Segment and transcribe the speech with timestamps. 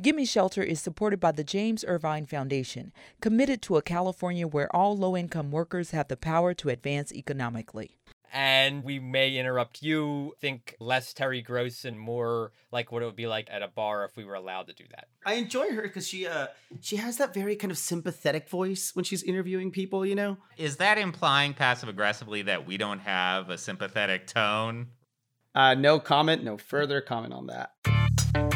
[0.00, 4.96] Gimme Shelter is supported by the James Irvine Foundation, committed to a California where all
[4.96, 7.98] low income workers have the power to advance economically.
[8.32, 13.16] And we may interrupt you, think less Terry Gross and more like what it would
[13.16, 15.08] be like at a bar if we were allowed to do that.
[15.26, 16.46] I enjoy her because she uh
[16.80, 20.38] she has that very kind of sympathetic voice when she's interviewing people, you know?
[20.56, 24.88] Is that implying passive aggressively that we don't have a sympathetic tone?
[25.54, 28.51] Uh no comment, no further comment on that.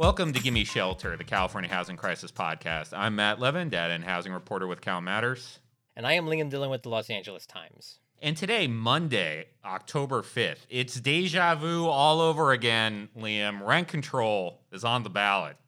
[0.00, 2.96] Welcome to Gimme Shelter, the California Housing Crisis Podcast.
[2.96, 5.58] I'm Matt Levin, data and housing reporter with Cal Matters.
[5.94, 7.98] And I am Liam Dillon with the Los Angeles Times.
[8.22, 13.60] And today, Monday, October 5th, it's deja vu all over again, Liam.
[13.60, 15.58] Rent control is on the ballot.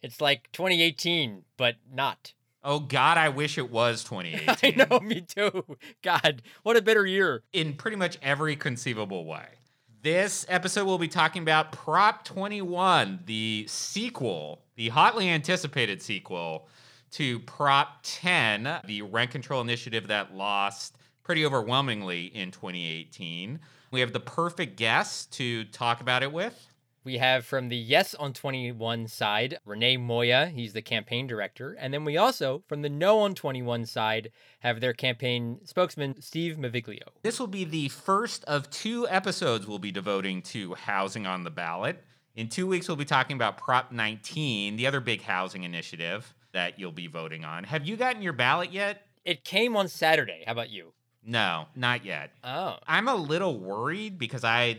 [0.00, 2.32] It's like 2018, but not.
[2.64, 4.80] Oh, God, I wish it was 2018.
[4.80, 5.76] I know, me too.
[6.00, 7.42] God, what a better year.
[7.52, 9.44] In pretty much every conceivable way.
[10.02, 16.66] This episode, we'll be talking about Prop 21, the sequel, the hotly anticipated sequel
[17.12, 23.60] to Prop 10, the rent control initiative that lost pretty overwhelmingly in 2018.
[23.92, 26.71] We have the perfect guest to talk about it with.
[27.04, 30.46] We have from the Yes on 21 side, René Moya.
[30.46, 31.76] He's the campaign director.
[31.78, 36.58] And then we also, from the No on 21 side, have their campaign spokesman, Steve
[36.58, 37.02] Maviglio.
[37.22, 41.50] This will be the first of two episodes we'll be devoting to housing on the
[41.50, 42.04] ballot.
[42.36, 46.78] In two weeks, we'll be talking about Prop 19, the other big housing initiative that
[46.78, 47.64] you'll be voting on.
[47.64, 49.06] Have you gotten your ballot yet?
[49.24, 50.44] It came on Saturday.
[50.46, 50.92] How about you?
[51.24, 52.30] No, not yet.
[52.42, 52.76] Oh.
[52.86, 54.78] I'm a little worried because I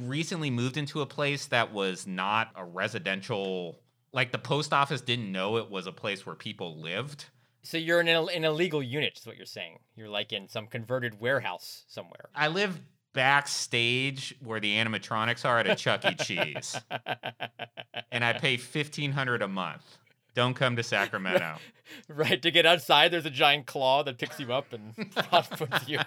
[0.00, 3.78] recently moved into a place that was not a residential
[4.12, 7.26] like the post office didn't know it was a place where people lived.
[7.62, 9.80] So you're in an, an illegal unit, is what you're saying.
[9.96, 12.30] You're like in some converted warehouse somewhere.
[12.34, 12.80] I live
[13.12, 16.14] backstage where the animatronics are at a Chuck E.
[16.14, 16.76] Cheese,
[18.12, 19.98] and I pay fifteen hundred a month.
[20.34, 21.56] Don't come to Sacramento.
[22.08, 24.94] right to get outside, there's a giant claw that picks you up and
[25.50, 25.98] puts you.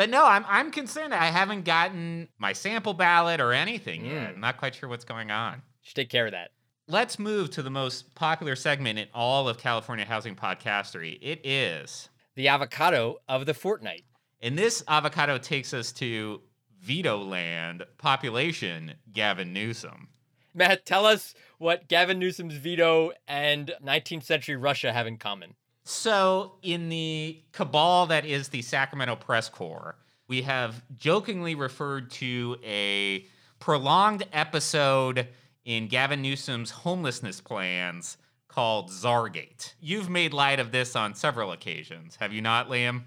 [0.00, 1.12] But no, I'm I'm concerned.
[1.12, 4.14] I haven't gotten my sample ballot or anything yet.
[4.14, 4.34] Mm.
[4.36, 5.60] I'm not quite sure what's going on.
[5.82, 6.52] Should take care of that.
[6.88, 11.18] Let's move to the most popular segment in all of California housing podcastery.
[11.20, 12.08] It is.
[12.34, 14.04] The avocado of the fortnight.
[14.40, 16.40] And this avocado takes us to
[16.80, 20.08] veto land population Gavin Newsom.
[20.54, 25.56] Matt, tell us what Gavin Newsom's veto and 19th century Russia have in common.
[25.92, 29.96] So, in the cabal that is the Sacramento Press Corps,
[30.28, 33.26] we have jokingly referred to a
[33.58, 35.26] prolonged episode
[35.64, 39.74] in Gavin Newsom's homelessness plans called Czargate.
[39.80, 43.02] You've made light of this on several occasions, have you not, Liam?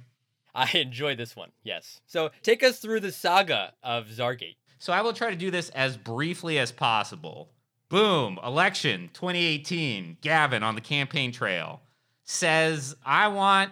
[0.54, 2.02] I enjoy this one, yes.
[2.06, 4.58] So take us through the saga of Czargate.
[4.80, 7.50] So I will try to do this as briefly as possible.
[7.88, 11.80] Boom, election 2018, Gavin on the campaign trail
[12.24, 13.72] says, I want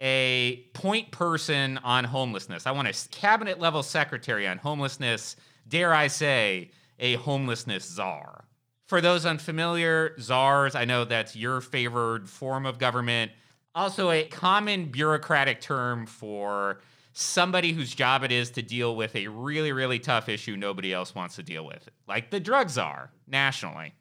[0.00, 2.66] a point person on homelessness.
[2.66, 5.36] I want a cabinet level secretary on homelessness.
[5.66, 8.44] Dare I say, a homelessness czar.
[8.86, 13.32] For those unfamiliar, czars, I know that's your favored form of government.
[13.74, 16.80] Also, a common bureaucratic term for
[17.14, 21.14] somebody whose job it is to deal with a really, really tough issue nobody else
[21.14, 23.94] wants to deal with, like the drug czar nationally.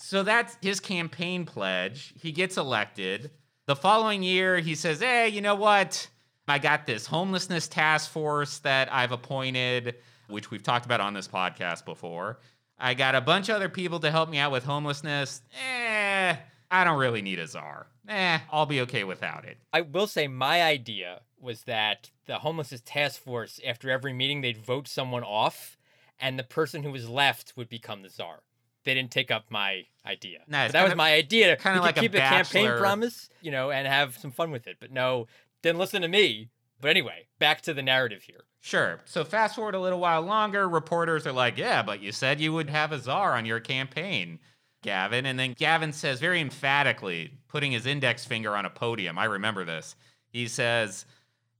[0.00, 2.14] So that's his campaign pledge.
[2.20, 3.32] He gets elected.
[3.66, 6.08] The following year, he says, Hey, you know what?
[6.46, 9.96] I got this homelessness task force that I've appointed,
[10.28, 12.38] which we've talked about on this podcast before.
[12.78, 15.42] I got a bunch of other people to help me out with homelessness.
[15.60, 16.36] Eh,
[16.70, 17.88] I don't really need a czar.
[18.08, 19.58] Eh, I'll be okay without it.
[19.72, 24.64] I will say my idea was that the homelessness task force, after every meeting, they'd
[24.64, 25.76] vote someone off,
[26.20, 28.40] and the person who was left would become the czar.
[28.88, 30.38] They didn't take up my idea.
[30.46, 31.54] No, that kind was of- my idea.
[31.54, 34.78] To kinda like keep a campaign promise, you know, and have some fun with it.
[34.80, 35.26] But no,
[35.60, 36.48] didn't listen to me.
[36.80, 38.44] But anyway, back to the narrative here.
[38.62, 39.00] Sure.
[39.04, 42.54] So fast forward a little while longer, reporters are like, "Yeah, but you said you
[42.54, 44.38] would have a czar on your campaign,
[44.82, 49.18] Gavin." And then Gavin says very emphatically, putting his index finger on a podium.
[49.18, 49.96] I remember this.
[50.30, 51.04] He says,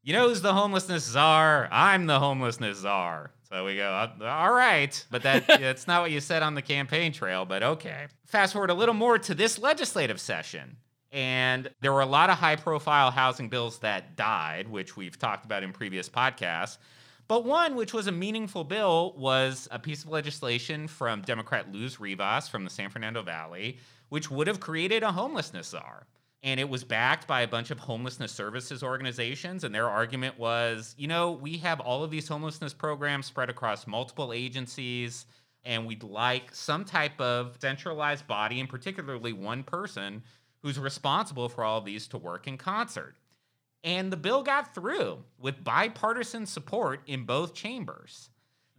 [0.02, 1.68] "You know who's the homelessness czar?
[1.70, 6.10] I'm the homelessness czar." So we go, "Uh, "All right," but that that's not what
[6.10, 8.06] you said on the campaign trail, but okay.
[8.26, 10.76] Fast forward a little more to this legislative session.
[11.10, 15.46] And there were a lot of high profile housing bills that died, which we've talked
[15.46, 16.76] about in previous podcasts.
[17.28, 21.98] But one, which was a meaningful bill, was a piece of legislation from Democrat Luz
[21.98, 23.78] Rivas from the San Fernando Valley,
[24.08, 26.06] which would have created a homelessness czar.
[26.48, 29.64] And it was backed by a bunch of homelessness services organizations.
[29.64, 33.86] And their argument was you know, we have all of these homelessness programs spread across
[33.86, 35.26] multiple agencies,
[35.64, 40.22] and we'd like some type of centralized body, and particularly one person
[40.62, 43.16] who's responsible for all these to work in concert.
[43.84, 48.30] And the bill got through with bipartisan support in both chambers.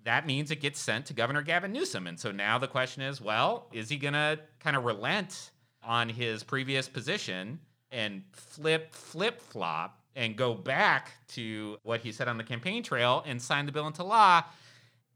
[0.06, 2.08] That means it gets sent to Governor Gavin Newsom.
[2.08, 5.52] And so now the question is well, is he going to kind of relent
[5.84, 7.60] on his previous position
[7.92, 13.24] and flip, flip flop and go back to what he said on the campaign trail
[13.26, 14.44] and sign the bill into law?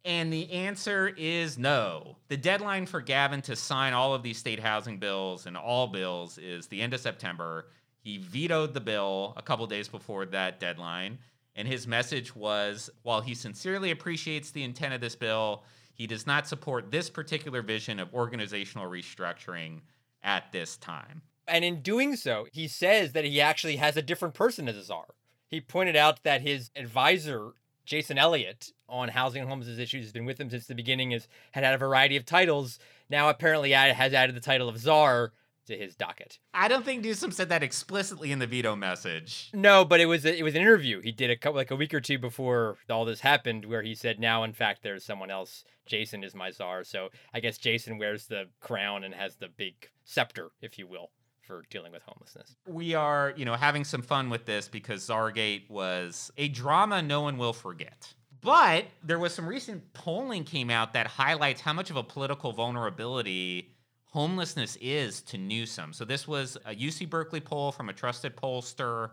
[0.06, 2.18] And the answer is no.
[2.28, 6.38] The deadline for Gavin to sign all of these state housing bills and all bills
[6.38, 7.68] is the end of September.
[8.00, 11.20] He vetoed the bill a couple days before that deadline.
[11.56, 15.64] And his message was while he sincerely appreciates the intent of this bill,
[15.94, 19.82] he does not support this particular vision of organizational restructuring
[20.24, 21.22] at this time.
[21.48, 24.84] And in doing so, he says that he actually has a different person as a
[24.84, 25.16] czar.
[25.48, 27.52] He pointed out that his advisor,
[27.86, 31.28] Jason Elliott, on housing and homelessness issues, has been with him since the beginning, has
[31.52, 32.80] had had a variety of titles.
[33.10, 35.34] Now apparently has added the title of czar
[35.68, 36.40] to his docket.
[36.54, 39.50] I don't think Newsom said that explicitly in the veto message.
[39.54, 41.76] No, but it was a, it was an interview he did a couple like a
[41.76, 45.32] week or two before all this happened, where he said, "Now, in fact, there's someone
[45.32, 45.64] else.
[45.86, 49.76] Jason is my czar." So I guess Jason wears the crown and has the big
[50.04, 51.12] scepter, if you will,
[51.42, 52.56] for dealing with homelessness.
[52.68, 57.22] We are, you know, having some fun with this because Czargate was a drama no
[57.22, 58.14] one will forget.
[58.42, 62.52] But there was some recent polling came out that highlights how much of a political
[62.52, 63.73] vulnerability
[64.14, 65.92] homelessness is to Newsom.
[65.92, 69.10] So this was a UC Berkeley poll from a trusted pollster.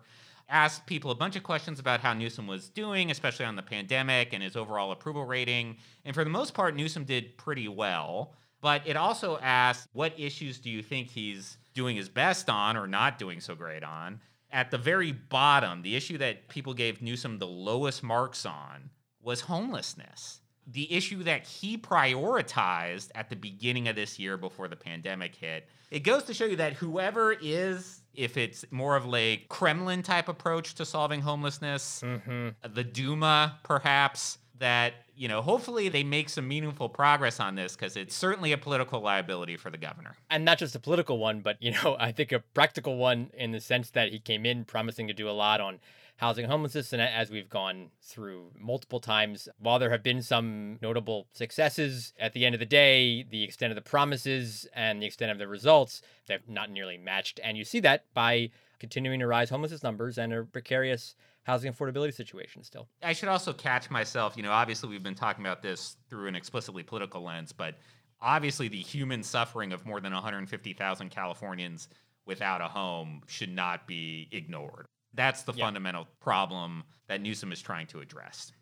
[0.51, 4.35] Asked people a bunch of questions about how Newsom was doing, especially on the pandemic
[4.35, 5.79] and his overall approval rating.
[6.05, 8.35] And for the most part, Newsom did pretty well.
[8.61, 12.87] But it also asked, what issues do you think he's doing his best on or
[12.87, 14.21] not doing so great on?
[14.53, 18.91] At the very bottom, the issue that people gave Newsom the lowest marks on
[19.23, 24.77] was homelessness the issue that he prioritized at the beginning of this year before the
[24.77, 25.69] pandemic hit.
[25.91, 30.29] It goes to show you that whoever is, if it's more of a Kremlin type
[30.29, 32.49] approach to solving homelessness, mm-hmm.
[32.73, 37.97] the Duma perhaps, that, you know, hopefully they make some meaningful progress on this because
[37.97, 40.15] it's certainly a political liability for the governor.
[40.29, 43.51] And not just a political one, but, you know, I think a practical one in
[43.51, 45.81] the sense that he came in promising to do a lot on
[46.21, 46.93] housing homelessness.
[46.93, 52.35] And as we've gone through multiple times, while there have been some notable successes, at
[52.35, 55.49] the end of the day, the extent of the promises and the extent of the
[55.49, 57.41] results, they've not nearly matched.
[57.43, 61.15] And you see that by continuing to rise homelessness numbers and a precarious
[61.45, 62.87] housing affordability situation still.
[63.03, 66.35] I should also catch myself, you know, obviously we've been talking about this through an
[66.35, 67.77] explicitly political lens, but
[68.21, 71.89] obviously the human suffering of more than 150,000 Californians
[72.27, 74.87] without a home should not be ignored.
[75.15, 78.53] That's the fundamental problem that Newsom is trying to address.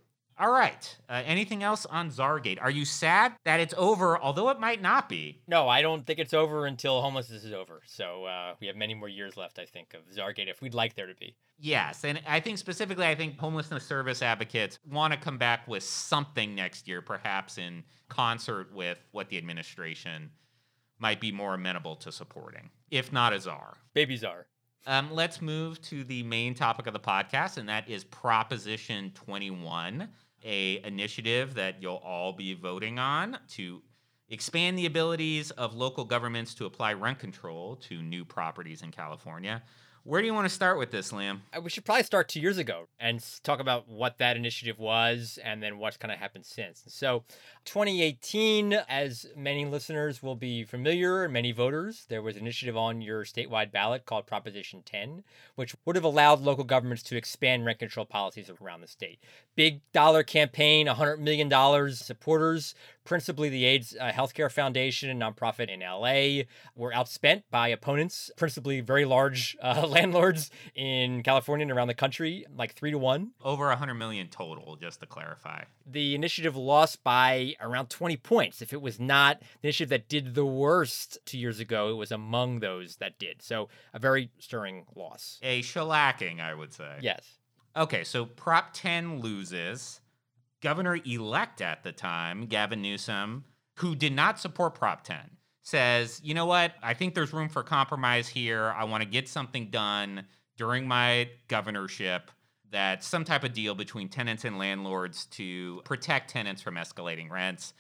[0.41, 0.97] All right.
[1.09, 2.61] Uh, anything else on Czargate?
[2.61, 5.43] Are you sad that it's over, although it might not be?
[5.49, 7.81] No, I don't think it's over until homelessness is over.
[7.87, 10.95] So uh, we have many more years left, I think, of Czargate if we'd like
[10.95, 11.35] there to be.
[11.59, 12.05] Yes.
[12.05, 16.55] And I think specifically, I think homelessness service advocates want to come back with something
[16.55, 20.31] next year, perhaps in concert with what the administration
[21.01, 23.77] might be more amenable to supporting, if not a czar.
[23.93, 24.47] Baby czar.
[24.89, 30.09] Um, let's move to the main topic of the podcast, and that is Proposition 21,
[30.43, 33.83] a initiative that you'll all be voting on to
[34.31, 39.63] expand the abilities of local governments to apply rent control to new properties in California.
[40.09, 41.41] Where do you want to start with this, Liam?
[41.55, 45.39] Uh, we should probably start two years ago and talk about what that initiative was
[45.45, 46.83] and then what's kind of happened since.
[46.87, 47.25] So,
[47.67, 53.03] 2018, as many listeners will be familiar and many voters, there was an initiative on
[53.03, 55.25] your statewide ballot called Proposition 10,
[55.57, 59.19] which would have allowed local governments to expand rent control policies around the state.
[59.57, 61.51] Big dollar campaign, $100 million
[61.95, 62.75] supporters
[63.09, 66.45] principally the AIDS uh, Healthcare Foundation, a nonprofit in LA,
[66.77, 72.45] were outspent by opponents, principally very large uh, landlords in California and around the country,
[72.55, 73.31] like three to one.
[73.43, 75.65] Over 100 million total, just to clarify.
[75.91, 78.61] The initiative lost by around 20 points.
[78.61, 82.13] If it was not the initiative that did the worst two years ago, it was
[82.13, 83.41] among those that did.
[83.41, 85.39] So a very stirring loss.
[85.43, 86.99] A shellacking, I would say.
[87.01, 87.39] Yes.
[87.75, 90.01] Okay, so Prop 10 loses
[90.61, 93.45] governor elect at the time, Gavin Newsom,
[93.77, 95.19] who did not support Prop 10,
[95.63, 96.73] says, you know what?
[96.83, 98.75] I think there's room for compromise here.
[98.77, 100.25] I want to get something done
[100.57, 102.31] during my governorship
[102.71, 107.73] that's some type of deal between tenants and landlords to protect tenants from escalating rents.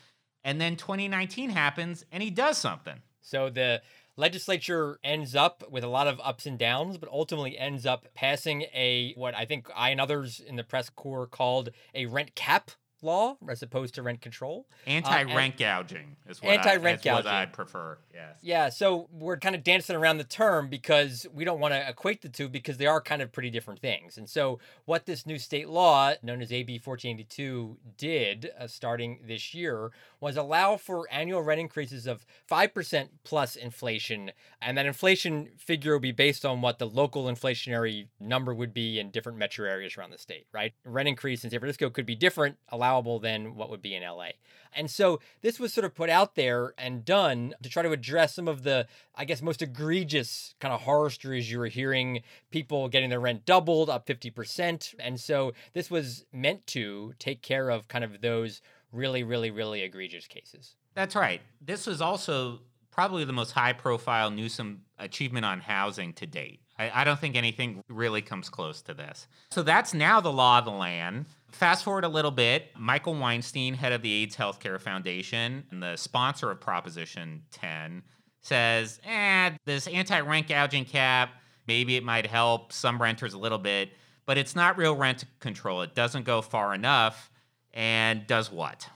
[0.45, 3.01] And then 2019 happens and he does something.
[3.21, 3.83] So the
[4.19, 8.63] legislature ends up with a lot of ups and downs, but ultimately ends up passing
[8.75, 12.73] a what I think I and others in the press corps called a rent cap
[13.03, 14.67] law as opposed to rent control.
[14.87, 17.31] Anti-rent gouging is what Anti-rent I, what gouging.
[17.31, 17.99] I'd prefer.
[18.13, 18.39] Yes.
[18.43, 22.23] Yeah, so we're kind of dancing around the term because we don't want to equate
[22.23, 24.19] the two because they are kind of pretty different things.
[24.19, 29.55] And so, what this new state law, known as AB 1482, did uh, starting this
[29.55, 29.91] year
[30.21, 34.33] was allow for annual rent increases of 5% plus inflation.
[34.61, 38.99] And that inflation figure will be based on what the local inflationary number would be
[38.99, 40.73] in different metro areas around the state, right?
[40.85, 42.57] Rent increase in San Francisco could be different,
[42.89, 44.31] allowable than what would be in LA.
[44.75, 48.35] And so this was sort of put out there and done to try to address
[48.35, 52.89] some of the, I guess, most egregious kind of horror stories you were hearing people
[52.89, 54.95] getting their rent doubled, up 50%.
[54.99, 58.61] And so this was meant to take care of kind of those
[58.93, 60.75] really, really, really egregious cases.
[60.95, 61.41] That's right.
[61.61, 66.61] This was also probably the most high-profile Newsom achievement on housing to date.
[66.79, 69.29] I, I don't think anything really comes close to this.
[69.51, 71.27] So that's now the law of the land.
[71.51, 75.97] Fast forward a little bit, Michael Weinstein, head of the AIDS Healthcare Foundation and the
[75.97, 78.03] sponsor of Proposition 10,
[78.43, 81.31] says, eh, this anti rent gouging cap,
[81.67, 83.91] maybe it might help some renters a little bit,
[84.27, 85.83] but it's not real rent control.
[85.83, 87.31] It doesn't go far enough.
[87.73, 88.89] And does what?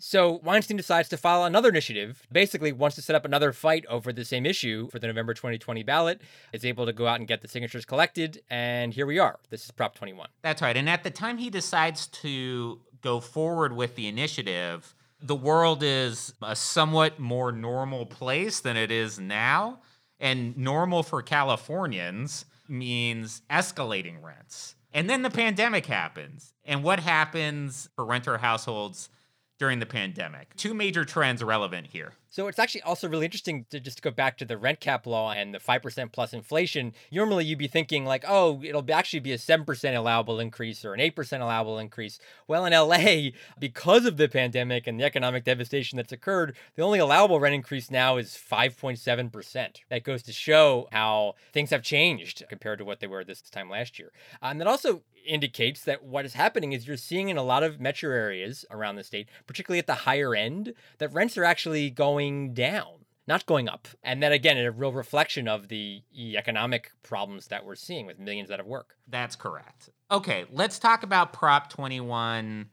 [0.00, 4.12] So Weinstein decides to file another initiative, basically wants to set up another fight over
[4.12, 7.42] the same issue for the November 2020 ballot, is able to go out and get
[7.42, 9.38] the signatures collected, and here we are.
[9.50, 10.28] This is Prop 21.
[10.42, 10.76] That's right.
[10.76, 16.32] And at the time he decides to go forward with the initiative, the world is
[16.42, 19.80] a somewhat more normal place than it is now.
[20.20, 24.74] And normal for Californians means escalating rents.
[24.92, 26.54] And then the pandemic happens.
[26.64, 29.10] And what happens for renter households
[29.58, 30.54] during the pandemic?
[30.56, 32.12] Two major trends relevant here.
[32.30, 35.32] So it's actually also really interesting to just go back to the rent cap law
[35.32, 36.92] and the 5% plus inflation.
[37.10, 41.00] Normally you'd be thinking like, oh, it'll actually be a 7% allowable increase or an
[41.00, 42.18] 8% allowable increase.
[42.46, 46.98] Well, in LA, because of the pandemic and the economic devastation that's occurred, the only
[46.98, 49.76] allowable rent increase now is 5.7%.
[49.88, 53.70] That goes to show how things have changed compared to what they were this time
[53.70, 54.12] last year.
[54.42, 57.80] And that also indicates that what is happening is you're seeing in a lot of
[57.80, 62.17] metro areas around the state, particularly at the higher end, that rents are actually going
[62.54, 63.88] down, not going up.
[64.02, 68.50] And then again, a real reflection of the economic problems that we're seeing with millions
[68.50, 68.96] out of work.
[69.08, 69.90] That's correct.
[70.10, 72.70] Okay, let's talk about Prop 21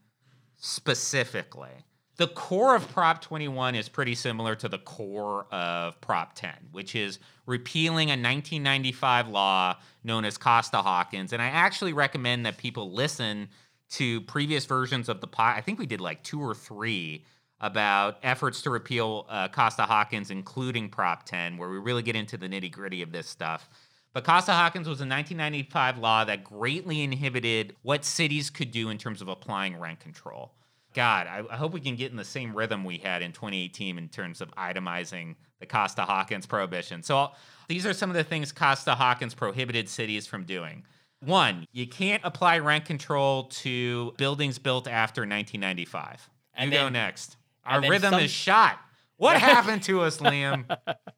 [0.56, 1.84] specifically.
[2.18, 6.94] The core of Prop 21 is pretty similar to the core of Prop 10, which
[6.94, 11.34] is repealing a 1995 law known as Costa Hawkins.
[11.34, 13.50] And I actually recommend that people listen
[13.90, 15.58] to previous versions of the pod.
[15.58, 17.24] I think we did like two or three
[17.60, 22.36] about efforts to repeal uh, Costa Hawkins, including Prop 10, where we really get into
[22.36, 23.68] the nitty gritty of this stuff.
[24.12, 28.98] But Costa Hawkins was a 1995 law that greatly inhibited what cities could do in
[28.98, 30.52] terms of applying rent control.
[30.94, 33.98] God, I, I, hope we can get in the same rhythm we had in 2018
[33.98, 37.02] in terms of itemizing the Costa Hawkins prohibition.
[37.02, 37.32] So
[37.68, 40.84] these are some of the things Costa Hawkins prohibited cities from doing.
[41.20, 46.30] One, you can't apply rent control to buildings built after 1995.
[46.54, 47.35] And you then- go next.
[47.66, 48.78] Our rhythm some- is shot.
[49.16, 50.64] What happened to us, Liam?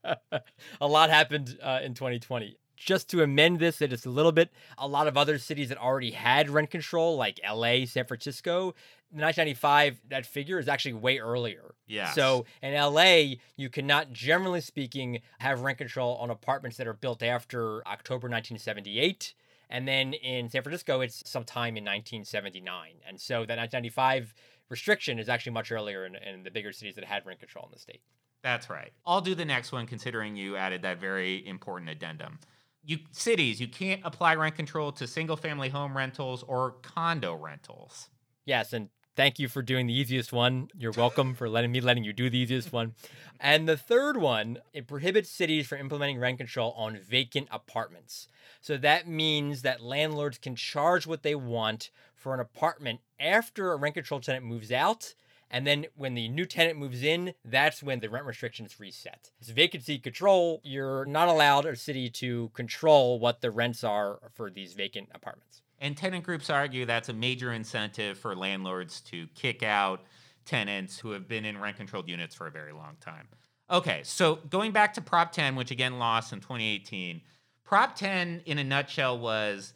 [0.80, 2.56] a lot happened uh, in 2020.
[2.76, 4.50] Just to amend this, it is a little bit.
[4.78, 8.72] A lot of other cities that already had rent control, like LA, San Francisco,
[9.10, 11.74] in 1995, that figure is actually way earlier.
[11.86, 12.12] Yeah.
[12.12, 17.22] So in LA, you cannot, generally speaking, have rent control on apartments that are built
[17.22, 19.34] after October 1978.
[19.70, 22.92] And then in San Francisco, it's sometime in 1979.
[23.06, 24.34] And so that 1995
[24.68, 27.72] restriction is actually much earlier in, in the bigger cities that had rent control in
[27.72, 28.00] the state.
[28.42, 28.92] That's right.
[29.04, 32.38] I'll do the next one considering you added that very important addendum.
[32.84, 38.08] You cities, you can't apply rent control to single family home rentals or condo rentals.
[38.44, 40.70] Yes, and thank you for doing the easiest one.
[40.78, 42.94] You're welcome for letting me letting you do the easiest one.
[43.40, 48.28] And the third one, it prohibits cities from implementing rent control on vacant apartments.
[48.60, 53.76] So that means that landlords can charge what they want for an apartment after a
[53.76, 55.14] rent control tenant moves out.
[55.50, 59.32] And then when the new tenant moves in, that's when the rent restrictions reset.
[59.40, 60.60] It's vacancy control.
[60.62, 65.62] You're not allowed a city to control what the rents are for these vacant apartments.
[65.80, 70.02] And tenant groups argue that's a major incentive for landlords to kick out
[70.44, 73.28] tenants who have been in rent controlled units for a very long time.
[73.70, 77.20] Okay, so going back to Prop 10, which again lost in 2018,
[77.64, 79.74] Prop 10 in a nutshell was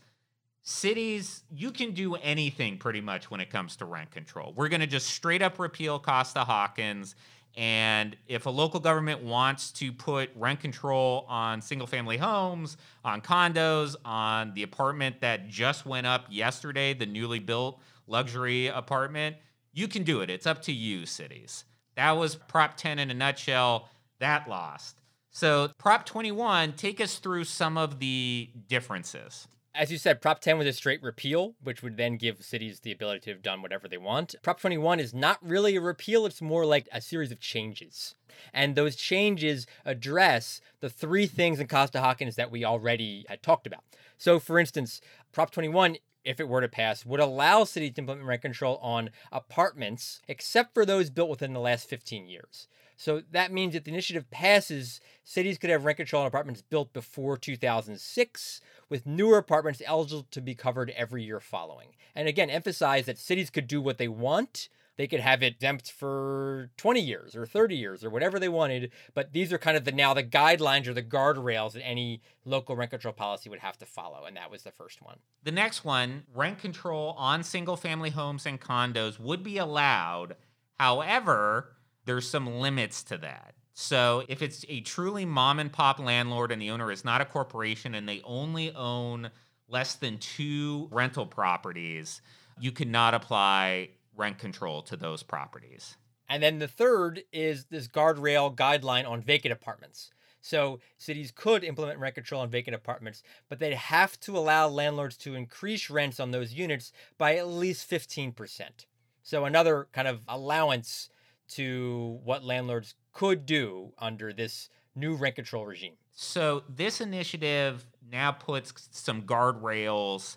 [0.63, 4.55] cities, you can do anything pretty much when it comes to rent control.
[4.57, 7.15] We're going to just straight up repeal Costa Hawkins
[7.57, 13.21] And if a local government wants to put rent control on single family homes, on
[13.21, 19.37] condos, on the apartment that just went up yesterday, the newly built luxury apartment,
[19.73, 20.31] you can do it.
[20.31, 21.65] It's up to you, cities.
[21.95, 23.89] That was Prop 10 in a nutshell.
[24.19, 25.01] That lost.
[25.31, 29.49] So, Prop 21, take us through some of the differences.
[29.75, 32.93] As you said, Prop 10 was a straight repeal, which would then give cities the
[32.93, 34.35] ability to have done whatever they want.
[34.43, 38.15] Prop 21 is not really a repeal, it's more like a series of changes.
[38.53, 43.83] And those changes address the three things in Costa-Hawkins that we already had talked about.
[44.19, 45.01] So, for instance,
[45.33, 49.11] Prop 21 if it were to pass, would allow cities to implement rent control on
[49.33, 52.69] apartments, except for those built within the last 15 years.
[53.03, 56.93] So that means if the initiative passes, cities could have rent control on apartments built
[56.93, 61.97] before 2006, with newer apartments eligible to be covered every year following.
[62.15, 65.91] And again, emphasize that cities could do what they want they could have it exempt
[65.91, 68.93] for 20 years or 30 years or whatever they wanted.
[69.15, 72.77] But these are kind of the now the guidelines or the guardrails that any local
[72.77, 74.27] rent control policy would have to follow.
[74.27, 75.19] And that was the first one.
[75.43, 80.37] The next one rent control on single family homes and condos would be allowed.
[80.79, 81.73] However,
[82.05, 83.55] there's some limits to that.
[83.75, 87.25] So if it's a truly mom and pop landlord and the owner is not a
[87.25, 89.31] corporation and they only own
[89.69, 92.21] less than two rental properties,
[92.61, 95.97] you cannot apply rent control to those properties.
[96.29, 100.11] And then the third is this guardrail guideline on vacant apartments.
[100.43, 105.17] So cities could implement rent control on vacant apartments, but they'd have to allow landlords
[105.19, 108.87] to increase rents on those units by at least 15%.
[109.23, 111.11] So another kind of allowance
[111.55, 115.95] to what landlords could do under this new rent control regime.
[116.13, 120.37] So this initiative now puts some guardrails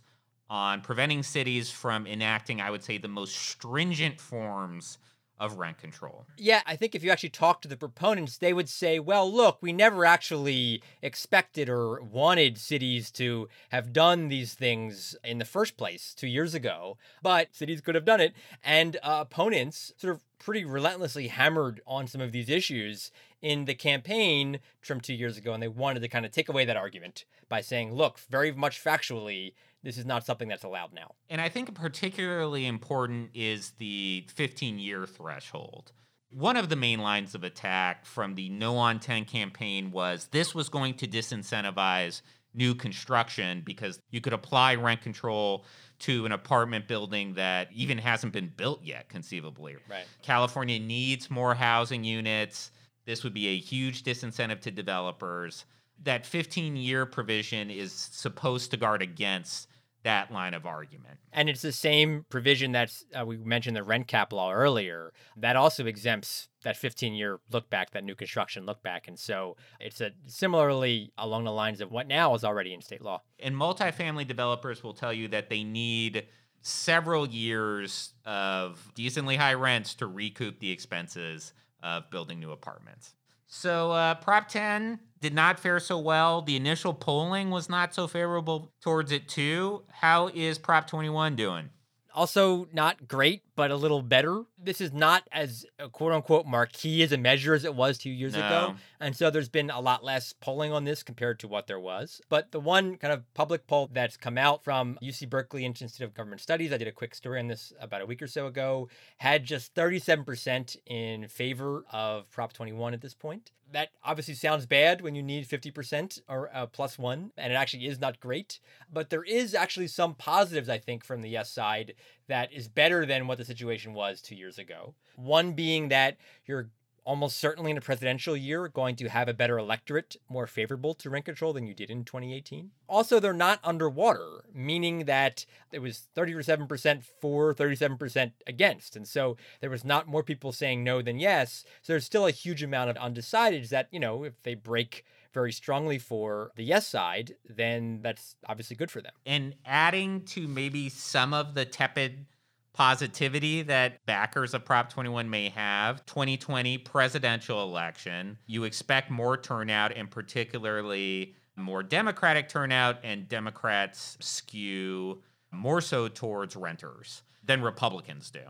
[0.49, 4.97] on preventing cities from enacting, I would say, the most stringent forms
[5.39, 6.25] of rent control.
[6.37, 9.57] Yeah, I think if you actually talk to the proponents, they would say, well, look,
[9.61, 15.77] we never actually expected or wanted cities to have done these things in the first
[15.77, 18.33] place two years ago, but cities could have done it.
[18.63, 23.11] And uh, opponents sort of pretty relentlessly hammered on some of these issues
[23.41, 25.53] in the campaign from two years ago.
[25.53, 28.83] And they wanted to kind of take away that argument by saying, look, very much
[28.83, 29.53] factually,
[29.85, 31.13] this is not something that's allowed now.
[31.29, 35.91] And I think particularly important is the 15 year threshold.
[36.31, 40.55] One of the main lines of attack from the No on 10 campaign was this
[40.55, 42.23] was going to disincentivize
[42.55, 45.65] new construction because you could apply rent control
[45.99, 49.75] to an apartment building that even hasn't been built yet, conceivably.
[49.87, 50.05] Right.
[50.23, 52.71] California needs more housing units.
[53.05, 55.65] This would be a huge disincentive to developers.
[56.03, 59.69] That 15 year provision is supposed to guard against
[60.05, 61.17] that line of argument.
[61.33, 65.55] And it's the same provision that's uh, we mentioned the rent cap law earlier that
[65.55, 69.07] also exempts that 15 year look back, that new construction look back.
[69.07, 73.01] And so it's a similarly along the lines of what now is already in state
[73.01, 73.21] law.
[73.39, 76.27] And multifamily developers will tell you that they need
[76.61, 83.15] several years of decently high rents to recoup the expenses of building new apartments.
[83.47, 86.43] So uh, Prop 10 did not fare so well.
[86.43, 89.81] The initial polling was not so favorable towards it too.
[89.91, 91.71] How is Prop 21 doing?
[92.13, 94.43] Also, not great, but a little better.
[94.57, 98.09] This is not as uh, quote unquote marquee as a measure as it was two
[98.09, 98.39] years No.
[98.39, 98.75] ago.
[98.99, 102.21] And so there's been a lot less polling on this compared to what there was.
[102.29, 106.13] But the one kind of public poll that's come out from UC Berkeley Institute of
[106.13, 108.89] Government Studies, I did a quick story on this about a week or so ago,
[109.17, 113.51] had just 37% in favor of Prop 21 at this point.
[113.71, 117.87] That obviously sounds bad when you need 50% or uh, plus one, and it actually
[117.87, 118.59] is not great.
[118.93, 121.95] But there is actually some positives, I think, from the yes side
[122.27, 124.93] that is better than what the situation was two years ago.
[125.15, 126.69] One being that you're
[127.05, 131.09] almost certainly in a presidential year going to have a better electorate more favorable to
[131.09, 132.71] rent control than you did in 2018.
[132.89, 138.95] Also, they're not underwater, meaning that it was 37% for, 37% against.
[138.95, 141.63] And so there was not more people saying no than yes.
[141.83, 145.51] So there's still a huge amount of undecideds that, you know, if they break very
[145.51, 149.13] strongly for the yes side, then that's obviously good for them.
[149.27, 152.25] And adding to maybe some of the tepid
[152.73, 159.95] positivity that backers of Prop 21 may have, 2020 presidential election, you expect more turnout
[159.95, 165.21] and particularly more Democratic turnout, and Democrats skew
[165.51, 168.41] more so towards renters than Republicans do.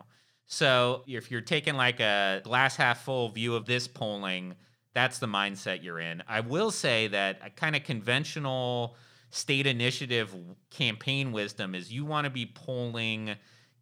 [0.47, 4.55] So if you're taking like a glass half full view of this polling,
[4.95, 6.23] that's the mindset you're in.
[6.27, 8.95] I will say that a kind of conventional
[9.29, 10.33] state initiative
[10.71, 13.35] campaign wisdom is you want to be polling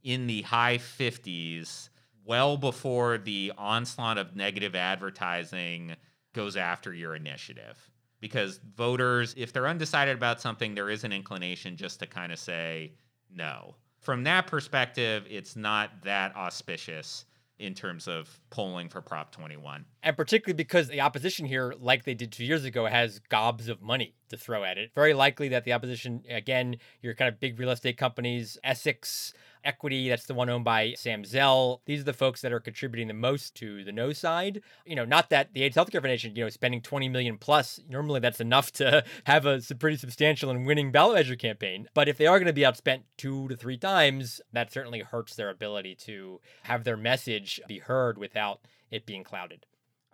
[0.04, 1.90] in the high 50s
[2.26, 5.96] well before the onslaught of negative advertising
[6.34, 7.78] goes after your initiative.
[8.20, 12.40] Because voters, if they're undecided about something, there is an inclination just to kind of
[12.40, 12.94] say
[13.30, 13.76] no.
[14.00, 17.26] From that perspective, it's not that auspicious
[17.60, 19.84] in terms of polling for Prop 21.
[20.04, 23.82] And particularly because the opposition here, like they did two years ago, has gobs of
[23.82, 24.92] money to throw at it.
[24.94, 30.10] Very likely that the opposition, again, your kind of big real estate companies, Essex, Equity,
[30.10, 31.82] that's the one owned by Sam Zell.
[31.86, 34.62] These are the folks that are contributing the most to the no side.
[34.86, 38.20] You know, not that the AIDS Healthcare Foundation, you know, spending 20 million plus, normally
[38.20, 41.88] that's enough to have a pretty substantial and winning ballot measure campaign.
[41.94, 45.36] But if they are going to be outspent two to three times, that certainly hurts
[45.36, 48.43] their ability to have their message be heard without
[48.92, 49.66] it being clouded.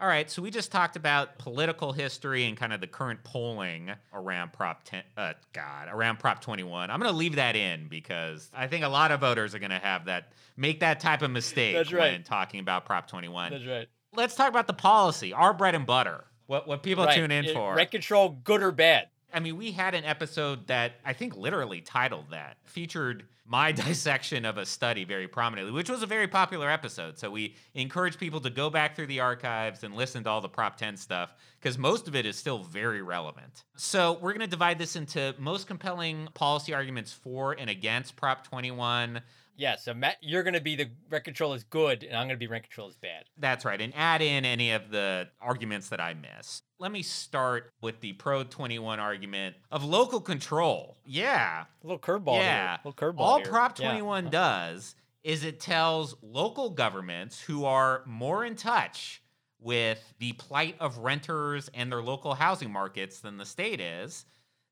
[0.02, 3.92] All right, so we just talked about political history and kind of the current polling
[4.14, 5.04] around Prop 10.
[5.18, 6.90] Uh, God, around Prop 21.
[6.90, 9.72] I'm going to leave that in because I think a lot of voters are going
[9.72, 12.14] to have that make that type of mistake That's right.
[12.14, 13.52] when talking about Prop 21.
[13.52, 13.88] That's right.
[14.16, 16.24] Let's talk about the policy, our bread and butter.
[16.48, 17.16] What what people Right.
[17.16, 17.76] tune in It- for.
[17.76, 19.10] Rent control, good or bad?
[19.34, 24.46] I mean, we had an episode that I think literally titled that, featured my dissection
[24.46, 27.18] of a study very prominently, which was a very popular episode.
[27.18, 30.50] So we encourage people to go back through the archives and listen to all the
[30.50, 33.64] Prop 10 stuff because most of it is still very relevant.
[33.76, 38.48] So we're going to divide this into most compelling policy arguments for and against Prop
[38.48, 39.22] 21.
[39.60, 42.38] Yeah, so Matt, you're going to be the rent control is good, and I'm going
[42.38, 43.26] to be rent control is bad.
[43.38, 43.80] That's right.
[43.82, 46.62] And add in any of the arguments that I miss.
[46.80, 50.96] Let me start with the pro 21 argument of local control.
[51.06, 51.66] Yeah.
[51.84, 52.78] A little curveball yeah.
[52.78, 52.80] here.
[52.86, 53.48] A little curveball All here.
[53.48, 53.90] Prop Yeah.
[53.90, 54.32] 21 uh-huh.
[54.32, 54.96] does
[55.26, 59.22] is it tells local governments who are more in touch
[59.60, 64.24] with the plight of renters and their local housing markets than the state is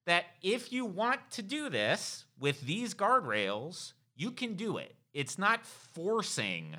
[0.06, 4.96] that if you want to do this with these guardrails, you can do it.
[5.14, 6.76] It's not forcing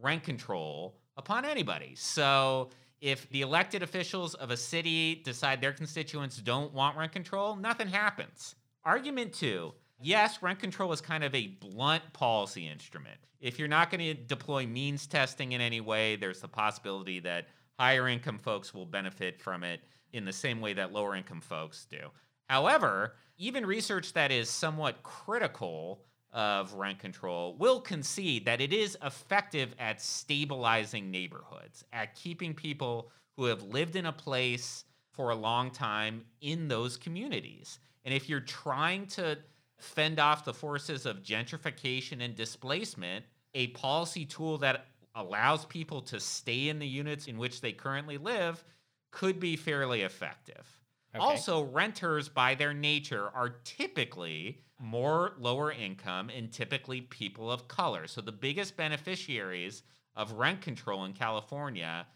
[0.00, 1.94] rent control upon anybody.
[1.94, 2.70] So
[3.00, 7.88] if the elected officials of a city decide their constituents don't want rent control, nothing
[7.88, 8.54] happens.
[8.84, 13.18] Argument two yes, rent control is kind of a blunt policy instrument.
[13.40, 17.46] If you're not going to deploy means testing in any way, there's the possibility that
[17.78, 19.80] higher income folks will benefit from it
[20.12, 22.10] in the same way that lower income folks do.
[22.48, 26.00] However, even research that is somewhat critical
[26.32, 33.10] of rent control will concede that it is effective at stabilizing neighborhoods, at keeping people
[33.36, 37.78] who have lived in a place for a long time in those communities.
[38.04, 39.38] And if you're trying to
[39.78, 46.20] fend off the forces of gentrification and displacement, a policy tool that allows people to
[46.20, 48.62] stay in the units in which they currently live
[49.10, 50.66] could be fairly effective.
[51.14, 51.24] Okay.
[51.24, 58.06] Also, renters by their nature are typically more lower income and typically people of color.
[58.06, 59.82] So the biggest beneficiaries
[60.16, 62.06] of rent control in California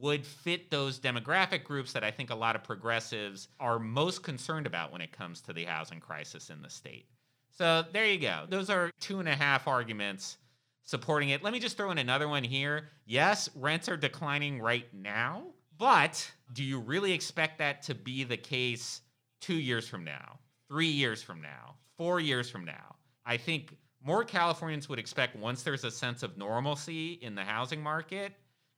[0.00, 4.66] would fit those demographic groups that I think a lot of progressives are most concerned
[4.66, 7.06] about when it comes to the housing crisis in the state.
[7.50, 8.44] So there you go.
[8.48, 10.36] Those are two and a half arguments
[10.84, 11.42] supporting it.
[11.42, 12.88] Let me just throw in another one here.
[13.04, 15.44] Yes, rents are declining right now,
[15.76, 19.00] but do you really expect that to be the case
[19.40, 22.96] two years from now, three years from now, four years from now?
[23.26, 27.82] I think more Californians would expect once there's a sense of normalcy in the housing
[27.82, 28.32] market,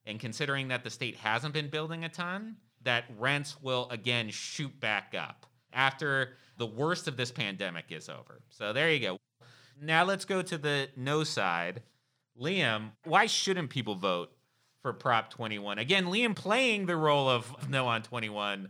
[0.07, 4.81] and considering that the state hasn't been building a ton, that rents will again shoot
[4.81, 8.41] back up after the worst of this pandemic is over.
[8.49, 9.19] So there you go.
[9.81, 11.83] Now let's go to the no side.
[12.41, 14.31] Liam, why shouldn't people vote
[14.83, 15.79] for Prop 21?
[15.79, 18.69] Again, Liam playing the role of no on 21.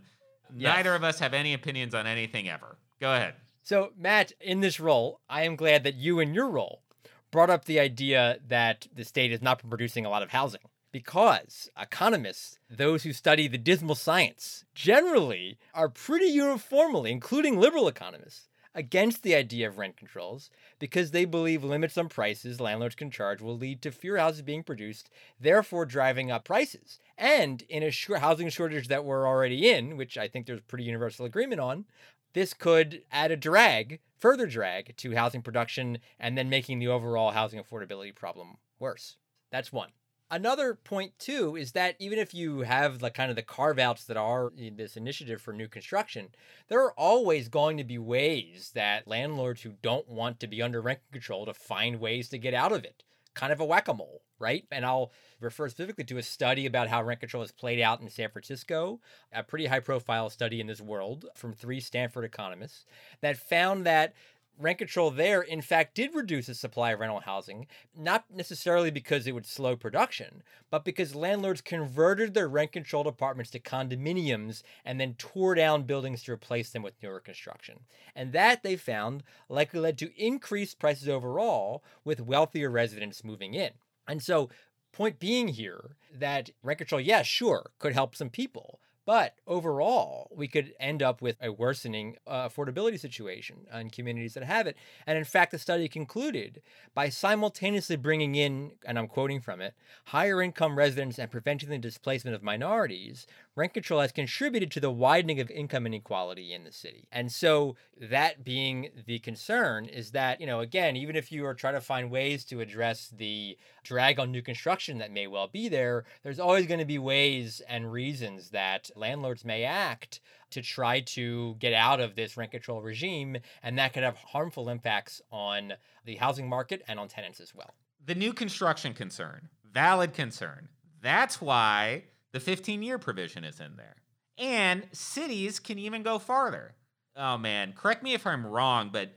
[0.55, 0.75] Yes.
[0.75, 2.77] Neither of us have any opinions on anything ever.
[2.99, 3.35] Go ahead.
[3.63, 6.81] So, Matt, in this role, I am glad that you, in your role,
[7.29, 10.61] brought up the idea that the state has not been producing a lot of housing
[10.91, 18.49] because economists, those who study the dismal science, generally are pretty uniformly, including liberal economists,
[18.73, 23.41] against the idea of rent controls because they believe limits on prices landlords can charge
[23.41, 26.99] will lead to fewer houses being produced, therefore driving up prices.
[27.17, 31.25] And in a housing shortage that we're already in, which I think there's pretty universal
[31.25, 31.85] agreement on,
[32.33, 37.31] this could add a drag, further drag to housing production and then making the overall
[37.31, 39.17] housing affordability problem worse.
[39.51, 39.89] That's one.
[40.33, 44.05] Another point too is that even if you have the kind of the carve outs
[44.05, 46.29] that are in this initiative for new construction,
[46.69, 50.79] there are always going to be ways that landlords who don't want to be under
[50.79, 53.03] rent control to find ways to get out of it.
[53.33, 54.65] Kind of a whack-a-mole, right?
[54.71, 58.09] And I'll refer specifically to a study about how rent control has played out in
[58.09, 58.99] San Francisco,
[59.31, 62.85] a pretty high profile study in this world from three Stanford economists
[63.21, 64.13] that found that
[64.61, 69.27] rent control there, in fact, did reduce the supply of rental housing, not necessarily because
[69.27, 74.99] it would slow production, but because landlords converted their rent controlled apartments to condominiums and
[74.99, 77.81] then tore down buildings to replace them with newer construction.
[78.15, 83.71] And that, they found, likely led to increased prices overall, with wealthier residents moving in.
[84.07, 84.49] And so,
[84.91, 88.79] point being here that rent control, yeah, sure, could help some people.
[89.05, 94.43] But overall, we could end up with a worsening uh, affordability situation in communities that
[94.43, 94.77] have it.
[95.07, 96.61] And in fact, the study concluded
[96.93, 99.73] by simultaneously bringing in, and I'm quoting from it,
[100.05, 104.91] higher income residents and preventing the displacement of minorities, rent control has contributed to the
[104.91, 107.07] widening of income inequality in the city.
[107.11, 111.53] And so, that being the concern is that, you know, again, even if you are
[111.53, 115.69] trying to find ways to address the drag on new construction that may well be
[115.69, 120.99] there, there's always going to be ways and reasons that landlords may act to try
[120.99, 123.37] to get out of this rent control regime.
[123.63, 125.73] And that could have harmful impacts on
[126.05, 127.73] the housing market and on tenants as well.
[128.05, 130.69] The new construction concern, valid concern.
[131.01, 133.95] That's why the 15 year provision is in there.
[134.37, 136.73] And cities can even go farther.
[137.15, 139.11] Oh man, correct me if I'm wrong, but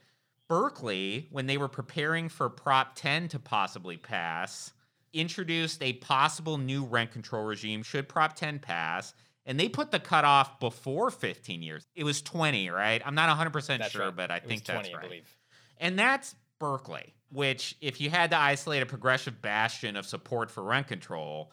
[0.49, 4.73] Berkeley, when they were preparing for Prop 10 to possibly pass,
[5.13, 9.15] introduced a possible new rent control regime should Prop 10 pass.
[9.47, 11.85] And they put the cutoff before 15 years.
[11.95, 13.03] It was 20, right?
[13.05, 14.17] I'm not 100% That's sure, right.
[14.17, 15.03] but I It think 20, that's I right.
[15.03, 15.37] believe.
[15.79, 20.63] And that's Berkeley, which, if you had to isolate a progressive bastion of support for
[20.63, 21.53] rent control,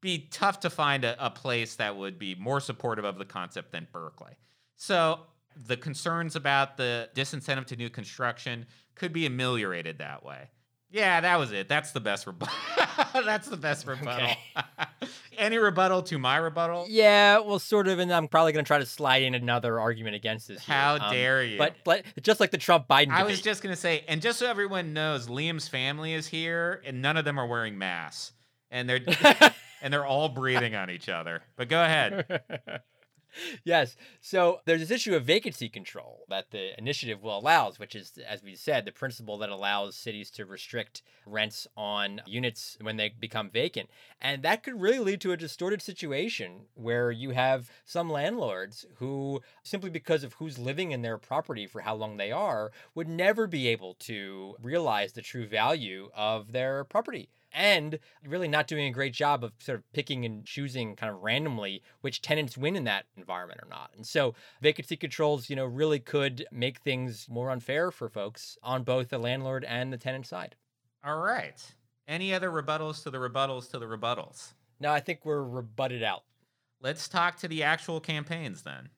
[0.00, 3.72] be tough to find a, a place that would be more supportive of the concept
[3.72, 4.32] than Berkeley.
[4.76, 5.20] So
[5.66, 10.50] the concerns about the disincentive to new construction could be ameliorated that way.
[10.92, 11.68] Yeah, that was it.
[11.68, 12.54] That's the best rebuttal.
[13.24, 14.30] That's the best rebuttal.
[15.38, 16.86] Any rebuttal to my rebuttal?
[16.88, 20.16] Yeah, well, sort of, and I'm probably going to try to slide in another argument
[20.16, 20.64] against this.
[20.64, 21.58] How Um, dare you?
[21.58, 24.48] But, but just like the Trump Biden I was just gonna say, and just so
[24.48, 28.32] everyone knows, Liam's family is here, and none of them are wearing masks,
[28.70, 28.98] and they're
[29.80, 31.42] and they're all breathing on each other.
[31.56, 32.42] But go ahead.
[33.64, 33.96] yes.
[34.20, 38.42] So there's this issue of vacancy control that the initiative will allows, which is, as
[38.42, 43.50] we said, the principle that allows cities to restrict rents on units when they become
[43.50, 43.88] vacant.
[44.20, 49.40] And that could really lead to a distorted situation where you have some landlords who,
[49.62, 53.46] simply because of who's living in their property for how long they are, would never
[53.46, 58.92] be able to realize the true value of their property and really not doing a
[58.92, 62.84] great job of sort of picking and choosing kind of randomly which tenants win in
[62.84, 63.90] that environment or not.
[63.96, 68.82] And so vacancy controls, you know, really could make things more unfair for folks on
[68.82, 70.56] both the landlord and the tenant side.
[71.04, 71.60] All right.
[72.06, 74.52] Any other rebuttals to the rebuttals to the rebuttals?
[74.80, 76.24] No, I think we're rebutted out.
[76.80, 78.90] Let's talk to the actual campaigns then.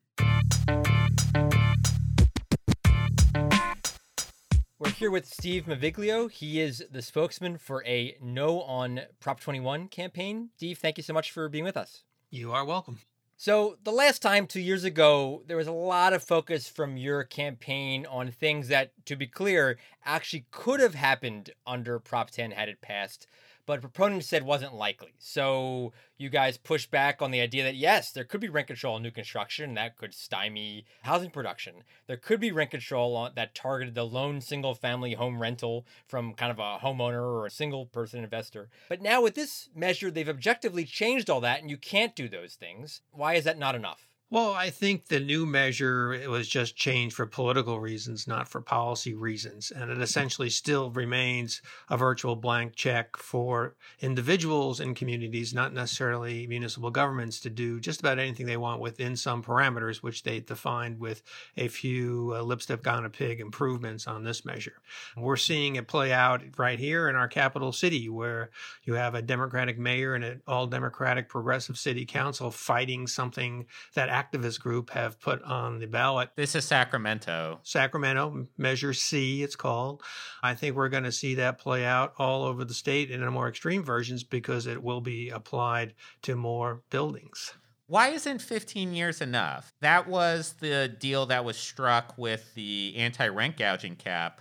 [4.82, 6.28] We're here with Steve Maviglio.
[6.28, 10.48] He is the spokesman for a No on Prop 21 campaign.
[10.56, 12.02] Steve, thank you so much for being with us.
[12.30, 12.98] You are welcome.
[13.36, 17.22] So, the last time, two years ago, there was a lot of focus from your
[17.22, 22.68] campaign on things that, to be clear, actually could have happened under Prop 10 had
[22.68, 23.28] it passed,
[23.66, 25.14] but proponents said wasn't likely.
[25.18, 28.96] So, you guys pushed back on the idea that yes, there could be rent control
[28.96, 31.84] on new construction that could stymie housing production.
[32.06, 36.34] There could be rent control on, that targeted the lone single family home rental from
[36.34, 38.68] kind of a homeowner or a single person investor.
[38.88, 42.54] But now with this measure, they've objectively changed all that and you can't do those
[42.54, 43.02] things.
[43.10, 44.08] Why is that not enough?
[44.32, 48.62] Well, I think the new measure it was just changed for political reasons, not for
[48.62, 49.70] policy reasons.
[49.70, 56.46] And it essentially still remains a virtual blank check for individuals and communities, not necessarily
[56.46, 60.98] municipal governments, to do just about anything they want within some parameters, which they defined
[60.98, 61.22] with
[61.58, 64.80] a few uh, lipstick on a pig improvements on this measure.
[65.14, 68.48] We're seeing it play out right here in our capital city, where
[68.84, 74.21] you have a Democratic mayor and an all Democratic progressive city council fighting something that
[74.22, 76.30] activist group have put on the ballot.
[76.36, 77.60] This is Sacramento.
[77.62, 80.02] Sacramento, Measure C, it's called.
[80.42, 83.30] I think we're going to see that play out all over the state in a
[83.30, 87.54] more extreme versions because it will be applied to more buildings.
[87.86, 89.72] Why isn't 15 years enough?
[89.80, 94.40] That was the deal that was struck with the anti rent gouging cap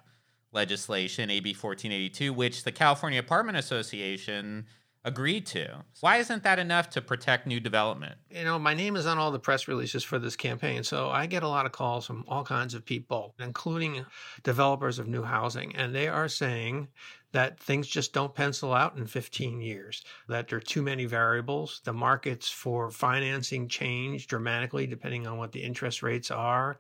[0.54, 4.66] legislation, AB 1482, which the California Apartment Association
[5.04, 5.84] agreed to.
[6.00, 8.16] Why isn't that enough to protect new development?
[8.30, 11.26] You know, my name is on all the press releases for this campaign, so I
[11.26, 14.06] get a lot of calls from all kinds of people, including
[14.44, 16.90] developers of new housing, and they are saying
[17.32, 21.82] that things just don't pencil out in 15 years, that there are too many variables.
[21.84, 26.78] The markets for financing change dramatically depending on what the interest rates are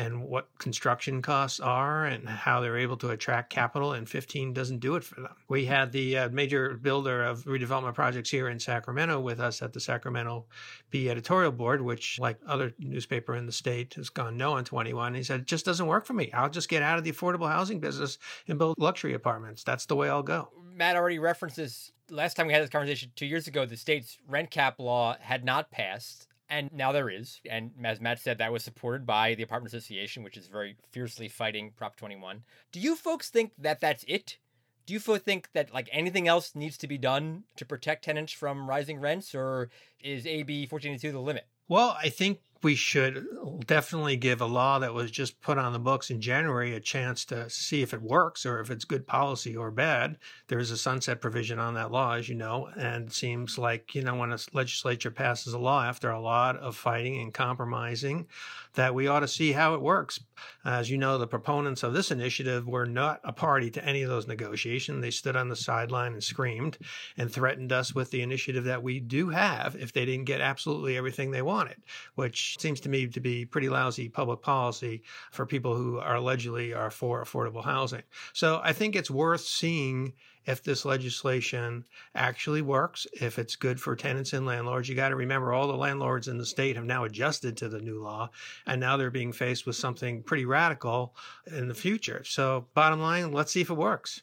[0.00, 3.92] and what construction costs are and how they're able to attract capital.
[3.92, 5.34] And 15 doesn't do it for them.
[5.48, 9.74] We had the uh, major builder of redevelopment projects here in Sacramento with us at
[9.74, 10.46] the Sacramento
[10.90, 15.14] Bee editorial board, which, like other newspaper in the state, has gone no on 21.
[15.14, 16.32] He said, it just doesn't work for me.
[16.32, 18.16] I'll just get out of the affordable housing business
[18.48, 19.64] and build luxury apartments.
[19.64, 20.48] That's the way I'll go.
[20.74, 24.50] Matt already references last time we had this conversation two years ago, the state's rent
[24.50, 26.26] cap law had not passed.
[26.50, 27.40] And now there is.
[27.48, 31.28] And as Matt said, that was supported by the Apartment Association, which is very fiercely
[31.28, 32.42] fighting Prop 21.
[32.72, 34.36] Do you folks think that that's it?
[34.84, 38.32] Do you folks think that like anything else needs to be done to protect tenants
[38.32, 39.70] from rising rents, or
[40.02, 41.46] is AB 1482 the limit?
[41.68, 43.26] Well, I think we should
[43.66, 47.24] definitely give a law that was just put on the books in January a chance
[47.26, 50.18] to see if it works or if it's good policy or bad.
[50.48, 54.02] There's a sunset provision on that law, as you know, and it seems like, you
[54.02, 58.26] know, when a legislature passes a law after a lot of fighting and compromising,
[58.74, 60.20] that we ought to see how it works.
[60.64, 64.08] As you know, the proponents of this initiative were not a party to any of
[64.08, 65.02] those negotiations.
[65.02, 66.78] They stood on the sideline and screamed
[67.16, 70.96] and threatened us with the initiative that we do have if they didn't get absolutely
[70.96, 71.76] everything they wanted,
[72.14, 75.02] which seems to me to be pretty lousy public policy
[75.32, 78.02] for people who are allegedly are for affordable housing.
[78.32, 80.12] So I think it's worth seeing
[80.46, 84.88] if this legislation actually works, if it's good for tenants and landlords.
[84.88, 87.80] You got to remember all the landlords in the state have now adjusted to the
[87.80, 88.30] new law,
[88.66, 91.14] and now they're being faced with something pretty radical
[91.46, 92.22] in the future.
[92.24, 94.22] So, bottom line, let's see if it works.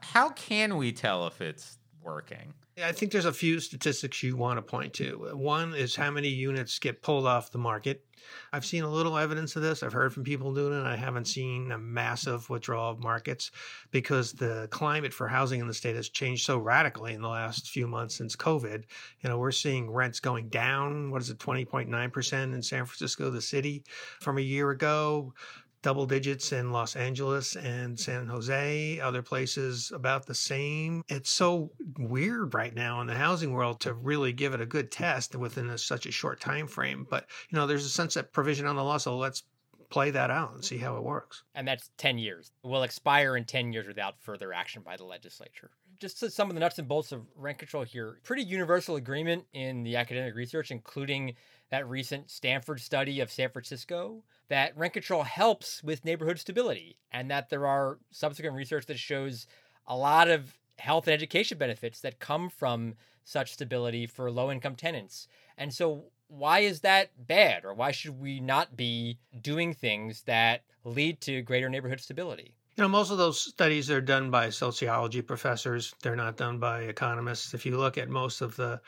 [0.00, 2.54] How can we tell if it's working?
[2.82, 5.30] I think there's a few statistics you want to point to.
[5.34, 8.04] One is how many units get pulled off the market.
[8.52, 9.82] I've seen a little evidence of this.
[9.82, 10.86] I've heard from people doing it.
[10.86, 13.50] I haven't seen a massive withdrawal of markets
[13.90, 17.68] because the climate for housing in the state has changed so radically in the last
[17.68, 18.84] few months since COVID.
[19.20, 21.10] You know, we're seeing rents going down.
[21.10, 23.84] What is it, 20.9% in San Francisco, the city,
[24.20, 25.34] from a year ago
[25.82, 31.02] double digits in Los Angeles and San Jose, other places about the same.
[31.08, 34.90] It's so weird right now in the housing world to really give it a good
[34.90, 37.06] test within a, such a short time frame.
[37.08, 39.42] But you know, there's a sunset provision on the law, so let's
[39.90, 41.42] play that out and see how it works.
[41.54, 42.50] And that's 10 years.
[42.62, 45.70] Will expire in 10 years without further action by the legislature.
[46.02, 49.44] Just to some of the nuts and bolts of rent control here, pretty universal agreement
[49.52, 51.36] in the academic research, including
[51.70, 57.30] that recent Stanford study of San Francisco, that rent control helps with neighborhood stability, and
[57.30, 59.46] that there are subsequent research that shows
[59.86, 64.74] a lot of health and education benefits that come from such stability for low income
[64.74, 65.28] tenants.
[65.56, 70.64] And so, why is that bad, or why should we not be doing things that
[70.82, 72.56] lead to greater neighborhood stability?
[72.76, 75.94] You know, most of those studies are done by sociology professors.
[76.02, 77.52] They're not done by economists.
[77.52, 78.80] If you look at most of the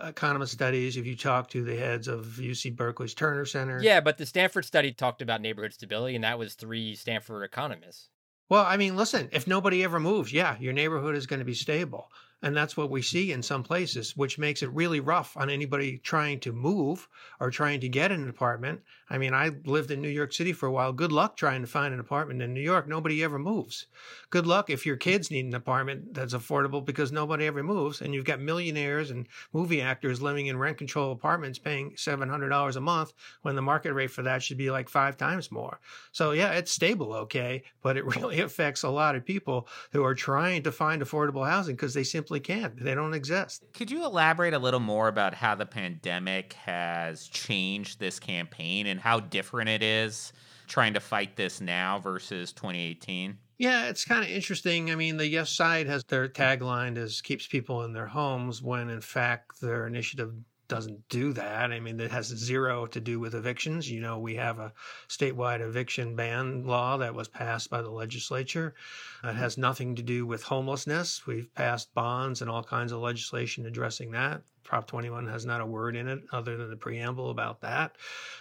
[0.00, 3.82] economist studies, if you talk to the heads of UC Berkeley's Terner Center.
[3.82, 8.10] Yeah, but the Stanford study talked about neighborhood stability, and that was three Stanford economists.
[8.48, 11.54] Well, I mean, listen, if nobody ever moves, yeah, your neighborhood is going to be
[11.54, 12.10] stable.
[12.42, 15.98] And that's what we see in some places, which makes it really rough on anybody
[15.98, 18.80] trying to move or trying to get an apartment.
[19.08, 20.92] I mean, I lived in New York City for a while.
[20.92, 22.88] Good luck trying to find an apartment in New York.
[22.88, 23.86] Nobody ever moves.
[24.30, 28.00] Good luck if your kids need an apartment that's affordable because nobody ever moves.
[28.00, 32.80] And you've got millionaires and movie actors living in rent control apartments paying $700 a
[32.80, 35.78] month when the market rate for that should be like five times more.
[36.10, 40.14] So, yeah, it's stable, okay, but it really affects a lot of people who are
[40.14, 42.82] trying to find affordable housing because they simply can't.
[42.82, 43.64] They don't exist.
[43.72, 49.00] Could you elaborate a little more about how the pandemic has changed this campaign and
[49.00, 50.32] how different it is
[50.66, 53.36] trying to fight this now versus 2018?
[53.58, 54.90] Yeah, it's kind of interesting.
[54.90, 58.88] I mean, the Yes side has their tagline as keeps people in their homes when
[58.88, 60.32] in fact their initiative
[60.72, 61.70] doesn't do that.
[61.70, 63.90] I mean, it has zero to do with evictions.
[63.90, 64.72] You know, we have a
[65.06, 68.74] statewide eviction ban law that was passed by the legislature.
[69.22, 69.36] It mm-hmm.
[69.36, 71.26] has nothing to do with homelessness.
[71.26, 74.42] We've passed bonds and all kinds of legislation addressing that.
[74.64, 77.96] Prop 21 has not a word in it other than the preamble about that.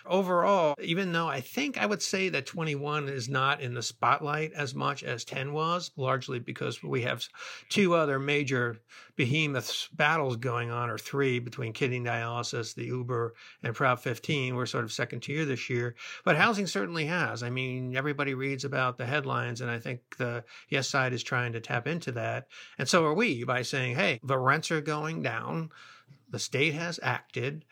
[0.06, 4.54] Overall, even though I think I would say that 21 is not in the spotlight
[4.54, 7.28] as much as 10 was, largely because we have
[7.70, 8.80] two other major
[9.16, 14.56] behemoths battles going on, or three between kidney dialysis, the Uber, and Prop 15.
[14.56, 17.44] We're sort of second tier this year, but housing certainly has.
[17.44, 21.54] I mean, everybody reads about the headlines, and I think the Yes side is trying
[21.54, 22.48] to tap into that.
[22.78, 25.70] And so are we by saying, hey, the rents are going down
[26.32, 27.66] the state has acted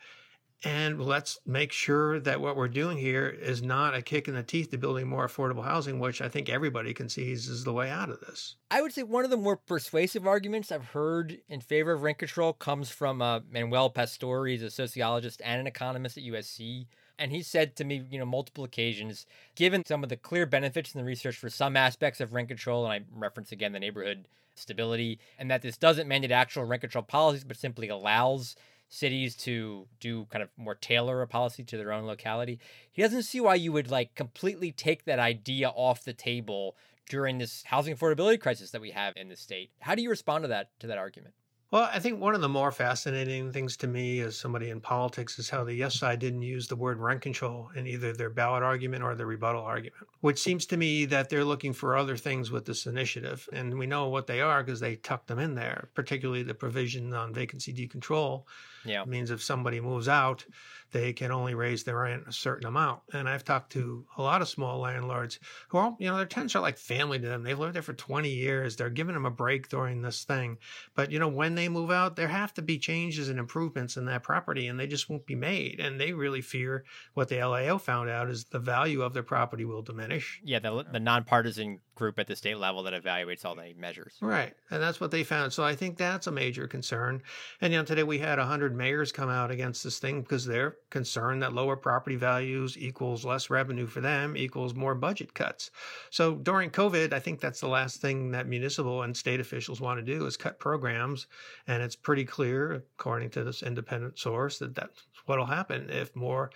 [0.62, 4.42] And let's make sure that what we're doing here is not a kick in the
[4.42, 8.10] teeth to building more affordable housing, which I think everybody concedes is the way out
[8.10, 8.56] of this.
[8.70, 12.18] I would say one of the more persuasive arguments I've heard in favor of rent
[12.18, 14.44] control comes from uh, Manuel Pastor.
[14.44, 16.86] He's a sociologist and an economist at USC.
[17.18, 20.94] And he said to me, you know, multiple occasions, given some of the clear benefits
[20.94, 24.26] in the research for some aspects of rent control, and I reference again the neighborhood
[24.60, 28.56] stability, and that this doesn't mandate actual rent control policies, but simply allows
[28.88, 32.58] cities to do kind of more tailor a policy to their own locality.
[32.90, 36.76] He doesn't see why you would like completely take that idea off the table
[37.08, 39.70] during this housing affordability crisis that we have in the state.
[39.80, 41.34] How do you respond to that to that argument?
[41.70, 45.38] Well, I think one of the more fascinating things to me as somebody in politics
[45.38, 48.64] is how the yes side didn't use the word rent control in either their ballot
[48.64, 52.50] argument or their rebuttal argument, which seems to me that they're looking for other things
[52.50, 53.48] with this initiative.
[53.52, 57.14] And we know what they are because they tucked them in there, particularly the provision
[57.14, 58.42] on vacancy decontrol.
[58.84, 59.02] Yeah.
[59.02, 60.44] It means if somebody moves out,
[60.92, 63.00] they can only raise their rent a certain amount.
[63.12, 65.38] And I've talked to a lot of small landlords
[65.68, 67.42] who are, you know, their tenants are like family to them.
[67.42, 68.76] They've lived there for 20 years.
[68.76, 70.58] They're giving them a break during this thing.
[70.94, 74.06] But, you know, when they move out, there have to be changes and improvements in
[74.06, 75.80] that property and they just won't be made.
[75.80, 76.84] And they really fear
[77.14, 80.40] what the LAO found out is the value of their property will diminish.
[80.44, 84.16] Yeah, the, the nonpartisan group at the state level that evaluates all the measures.
[84.20, 84.54] Right.
[84.70, 85.52] And that's what they found.
[85.52, 87.22] So I think that's a major concern.
[87.60, 90.76] And, you know, today we had 100 mayors come out against this thing because they're
[90.88, 95.70] concerned that lower property values equals less revenue for them, equals more budget cuts.
[96.08, 100.00] So during COVID, I think that's the last thing that municipal and state officials want
[100.00, 101.26] to do is cut programs.
[101.68, 106.50] And it's pretty clear, according to this independent source, that that's what'll happen if more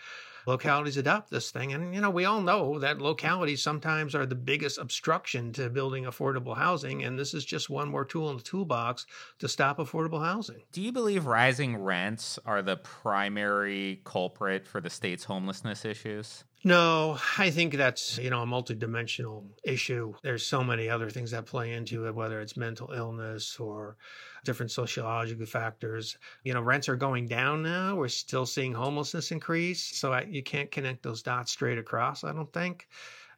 [0.46, 1.72] localities adopt this thing.
[1.72, 6.04] And, you know, we all know that localities sometimes are the biggest obstruction to building
[6.04, 7.04] affordable housing.
[7.04, 9.06] And this is just one more tool in the toolbox
[9.38, 10.62] to stop affordable housing.
[10.72, 16.44] Do you believe rising rents are the primary culprit for the state's homelessness issues?
[16.66, 20.14] No, I think that's, you know, a multidimensional issue.
[20.22, 23.98] There's so many other things that play into it, whether it's mental illness or
[24.46, 26.16] different sociological factors.
[26.42, 27.96] You know, rents are going down now.
[27.96, 29.82] We're still seeing homelessness increase.
[29.82, 32.88] So I, you can't connect those dots straight across, I don't think.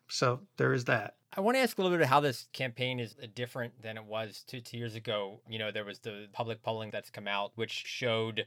[0.07, 1.17] So there is that.
[1.37, 3.97] I want to ask a little bit of how this campaign is uh, different than
[3.97, 5.41] it was two, two years ago.
[5.49, 8.47] You know, there was the public polling that's come out, which showed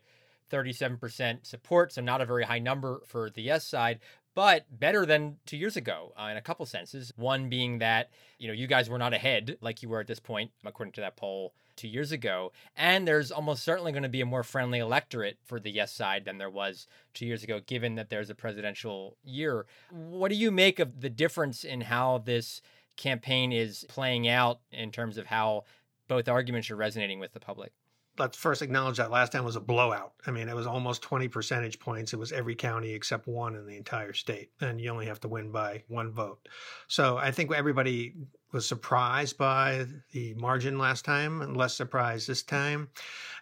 [0.49, 3.99] 37% support, so not a very high number for the yes side,
[4.39, 7.11] but better than two years ago uh, in a couple senses.
[7.17, 10.21] One being that, you know, you guys were not ahead like you were at this
[10.21, 12.53] point, according to that poll two years ago.
[12.77, 16.23] And there's almost certainly going to be a more friendly electorate for the yes side
[16.23, 19.65] than there was two years ago, given that there's a presidential year.
[19.91, 22.61] What do you make of the difference in how this
[22.95, 25.65] campaign is playing out in terms of how
[26.07, 27.73] both arguments are resonating with the public?
[28.19, 30.13] Let's first acknowledge that last time was a blowout.
[30.27, 32.13] I mean, it was almost 20 percentage points.
[32.13, 34.51] It was every county except one in the entire state.
[34.61, 36.47] And you only have to win by one vote.
[36.87, 38.13] So I think everybody
[38.51, 42.89] was surprised by the margin last time and less surprised this time.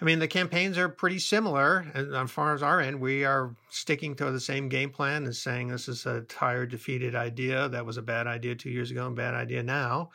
[0.01, 1.87] I mean, the campaigns are pretty similar.
[1.93, 5.35] And as far as our end, we are sticking to the same game plan and
[5.35, 7.69] saying this is a tired, defeated idea.
[7.69, 10.09] That was a bad idea two years ago and bad idea now.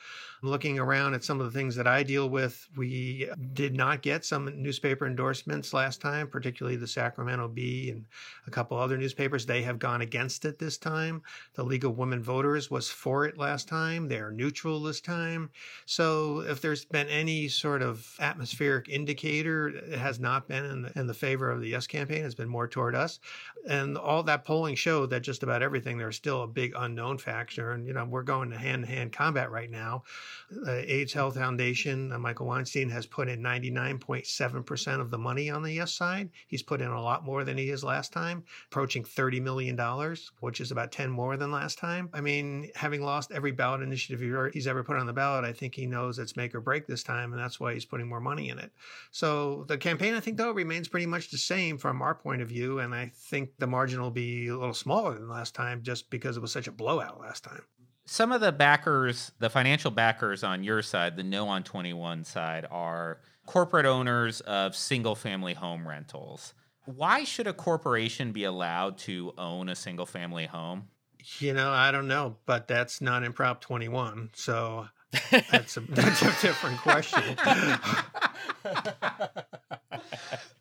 [0.44, 4.24] Looking around at some of the things that I deal with, we did not get
[4.24, 8.04] some newspaper endorsements last time, particularly the Sacramento Bee and
[8.48, 9.46] a couple other newspapers.
[9.46, 11.22] They have gone against it this time.
[11.54, 14.08] The League of Women Voters was for it last time.
[14.08, 15.48] They are neutral this time.
[15.86, 20.98] So if there's been any sort of atmospheric indicator, it has not been in the,
[20.98, 22.24] in the favor of the yes campaign.
[22.24, 23.20] It's been more toward us.
[23.68, 27.70] And all that polling showed that just about everything, there's still a big unknown factor.
[27.70, 30.02] And, you know, we're going to hand to hand combat right now.
[30.50, 35.62] The AIDS Health Foundation, uh, Michael Weinstein has put in 99.7% of the money on
[35.62, 36.30] the yes side.
[36.46, 39.76] He's put in a lot more than he is last time, approaching $30 million,
[40.40, 42.10] which is about 10 more than last time.
[42.12, 45.74] I mean, having lost every ballot initiative he's ever put on the ballot, I think
[45.74, 48.48] he knows it's make or break this time, and that's why he's putting more money
[48.48, 48.72] in it.
[49.10, 52.48] So the campaign, I think, though, remains pretty much the same from our point of
[52.48, 56.10] view, and I think the margin will be a little smaller than last time just
[56.10, 57.62] because it was such a blowout last time.
[58.04, 62.66] Some of the backers, the financial backers on your side, the no on 21 side,
[62.70, 66.54] are corporate owners of single family home rentals.
[66.84, 70.88] Why should a corporation be allowed to own a single family home?
[71.38, 74.30] You know, I don't know, but that's not in Prop 21.
[74.34, 74.88] So
[75.30, 77.36] that's a, that's a different question.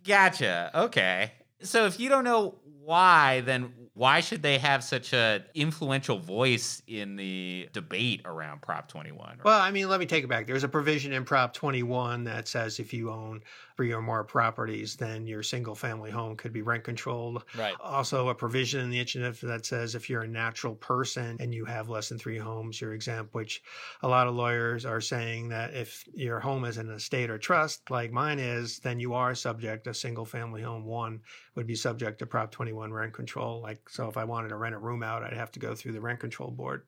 [0.05, 0.71] gotcha.
[0.75, 1.31] Okay.
[1.63, 6.81] So if you don't know why, then why should they have such a influential voice
[6.87, 9.39] in the debate around Prop 21?
[9.43, 10.47] Well, I mean, let me take it back.
[10.47, 13.41] There's a provision in Prop 21 that says if you own
[13.81, 17.43] three or more properties, then your single family home could be rent controlled.
[17.57, 17.73] Right.
[17.79, 21.65] Also, a provision in the initiative that says if you're a natural person and you
[21.65, 23.63] have less than three homes, you're exempt, which
[24.03, 27.39] a lot of lawyers are saying that if your home is in a state or
[27.39, 31.19] trust like mine is, then you are subject, a single family home one
[31.55, 33.61] would be subject to Prop 21 rent control.
[33.61, 35.93] Like, so if I wanted to rent a room out, I'd have to go through
[35.93, 36.87] the rent control board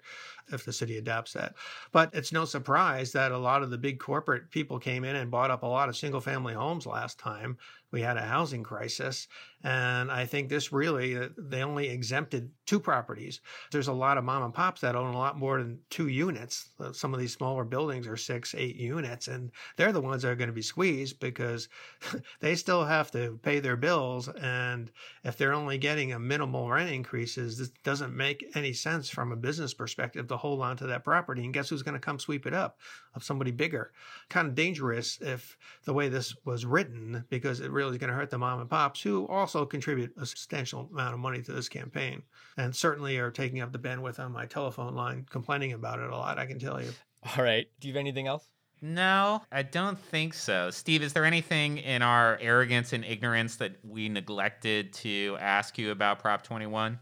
[0.51, 1.55] if the city adopts that.
[1.91, 5.31] But it's no surprise that a lot of the big corporate people came in and
[5.31, 7.57] bought up a lot of single family homes last time
[7.91, 9.27] we had a housing crisis.
[9.63, 13.39] And I think this really, uh, they only exempted two properties.
[13.71, 16.69] There's a lot of mom and pops that own a lot more than two units.
[16.79, 20.31] Uh, some of these smaller buildings are six, eight units, and they're the ones that
[20.31, 21.69] are going to be squeezed because
[22.41, 24.27] they still have to pay their bills.
[24.27, 24.91] And
[25.23, 29.37] if they're only getting a minimal rent increases, this doesn't make any sense from a
[29.37, 31.45] business perspective to hold on to that property.
[31.45, 32.79] And guess who's going to come sweep it up?
[33.15, 33.91] Of somebody bigger.
[34.29, 35.55] Kind of dangerous if
[35.85, 38.69] the way this was written, because it really is going to hurt the mom and
[38.69, 42.23] pops who also contribute a substantial amount of money to this campaign
[42.57, 46.15] and certainly are taking up the bandwidth on my telephone line, complaining about it a
[46.15, 46.89] lot, I can tell you.
[47.37, 47.67] All right.
[47.79, 48.49] Do you have anything else?
[48.81, 50.69] No, I don't think so.
[50.69, 55.91] Steve, is there anything in our arrogance and ignorance that we neglected to ask you
[55.91, 56.99] about Prop 21?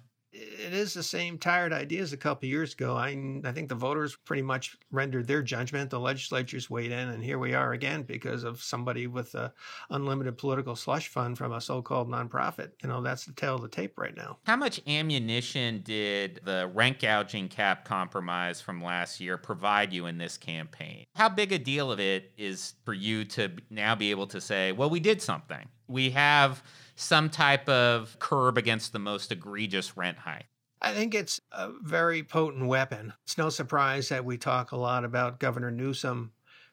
[0.63, 2.95] It is the same tired ideas a couple years ago.
[2.95, 5.89] I, I think the voters pretty much rendered their judgment.
[5.89, 9.53] The legislatures weighed in, and here we are again because of somebody with a
[9.89, 12.71] unlimited political slush fund from a so-called nonprofit.
[12.83, 14.37] You know, that's the tale of the tape right now.
[14.45, 20.17] How much ammunition did the rent gouging cap compromise from last year provide you in
[20.17, 21.05] this campaign?
[21.15, 24.71] How big a deal of it is for you to now be able to say,
[24.71, 25.67] well, we did something?
[25.87, 26.63] We have
[26.95, 30.45] some type of curb against the most egregious rent hike.
[30.81, 33.13] I think it's a very potent weapon.
[33.23, 36.31] It's no surprise that we talk a lot about Governor Newsom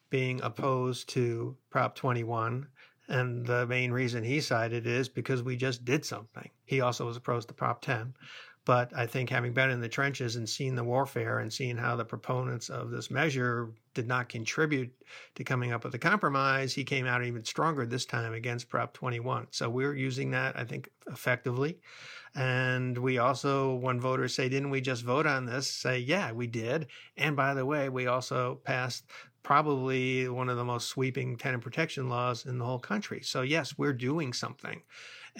[0.08, 2.68] being opposed to Prop 21.
[3.08, 6.50] And the main reason he cited is because we just did something.
[6.64, 8.14] He also was opposed to Prop 10.
[8.68, 11.96] But I think having been in the trenches and seen the warfare and seeing how
[11.96, 14.92] the proponents of this measure did not contribute
[15.36, 18.92] to coming up with a compromise, he came out even stronger this time against Prop
[18.92, 19.46] 21.
[19.52, 21.78] So we're using that, I think, effectively.
[22.34, 25.66] And we also, when voters say, didn't we just vote on this?
[25.66, 26.88] Say, yeah, we did.
[27.16, 29.06] And by the way, we also passed
[29.42, 33.22] probably one of the most sweeping tenant protection laws in the whole country.
[33.22, 34.82] So, yes, we're doing something.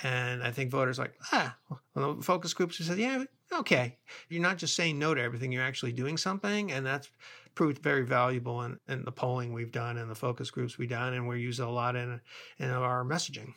[0.03, 3.99] And I think voters like, ah, well, the focus groups said, yeah, okay.
[4.29, 6.73] You're not just saying no to everything, you're actually doing something.
[6.73, 7.11] And that's
[7.55, 11.15] proved very valuable in, in the polling we've done and the focus groups we've done.
[11.15, 12.21] And we're using a lot in,
[12.59, 13.55] in our messaging.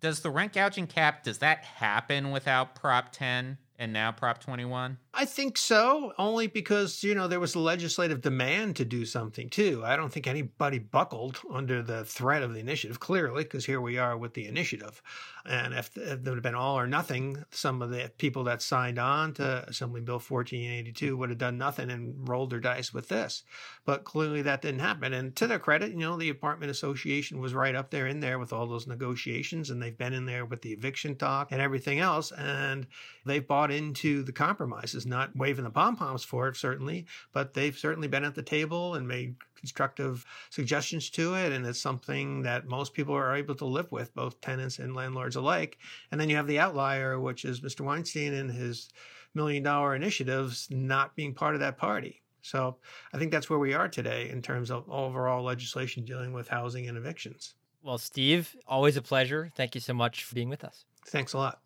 [0.00, 3.58] Does the rent gouging cap, does that happen without Prop 10?
[3.82, 4.96] and now Prop 21?
[5.14, 9.50] I think so, only because, you know, there was a legislative demand to do something
[9.50, 9.82] too.
[9.84, 13.98] I don't think anybody buckled under the threat of the initiative, clearly, because here we
[13.98, 15.02] are with the initiative.
[15.44, 18.98] And if, if there had been all or nothing, some of the people that signed
[18.98, 23.42] on to Assembly Bill 1482 would have done nothing and rolled their dice with this.
[23.84, 25.12] But clearly that didn't happen.
[25.12, 28.38] And to their credit, you know, the Apartment Association was right up there in there
[28.38, 31.98] with all those negotiations, and they've been in there with the eviction talk and everything
[31.98, 32.32] else.
[32.32, 32.86] And
[33.26, 37.76] they've bought into the compromises, not waving the pom poms for it, certainly, but they've
[37.76, 41.52] certainly been at the table and made constructive suggestions to it.
[41.52, 45.36] And it's something that most people are able to live with, both tenants and landlords
[45.36, 45.78] alike.
[46.10, 47.82] And then you have the outlier, which is Mr.
[47.82, 48.88] Weinstein and his
[49.34, 52.22] million dollar initiatives not being part of that party.
[52.42, 52.76] So
[53.12, 56.88] I think that's where we are today in terms of overall legislation dealing with housing
[56.88, 57.54] and evictions.
[57.82, 59.50] Well, Steve, always a pleasure.
[59.56, 60.84] Thank you so much for being with us.
[61.06, 61.60] Thanks a lot.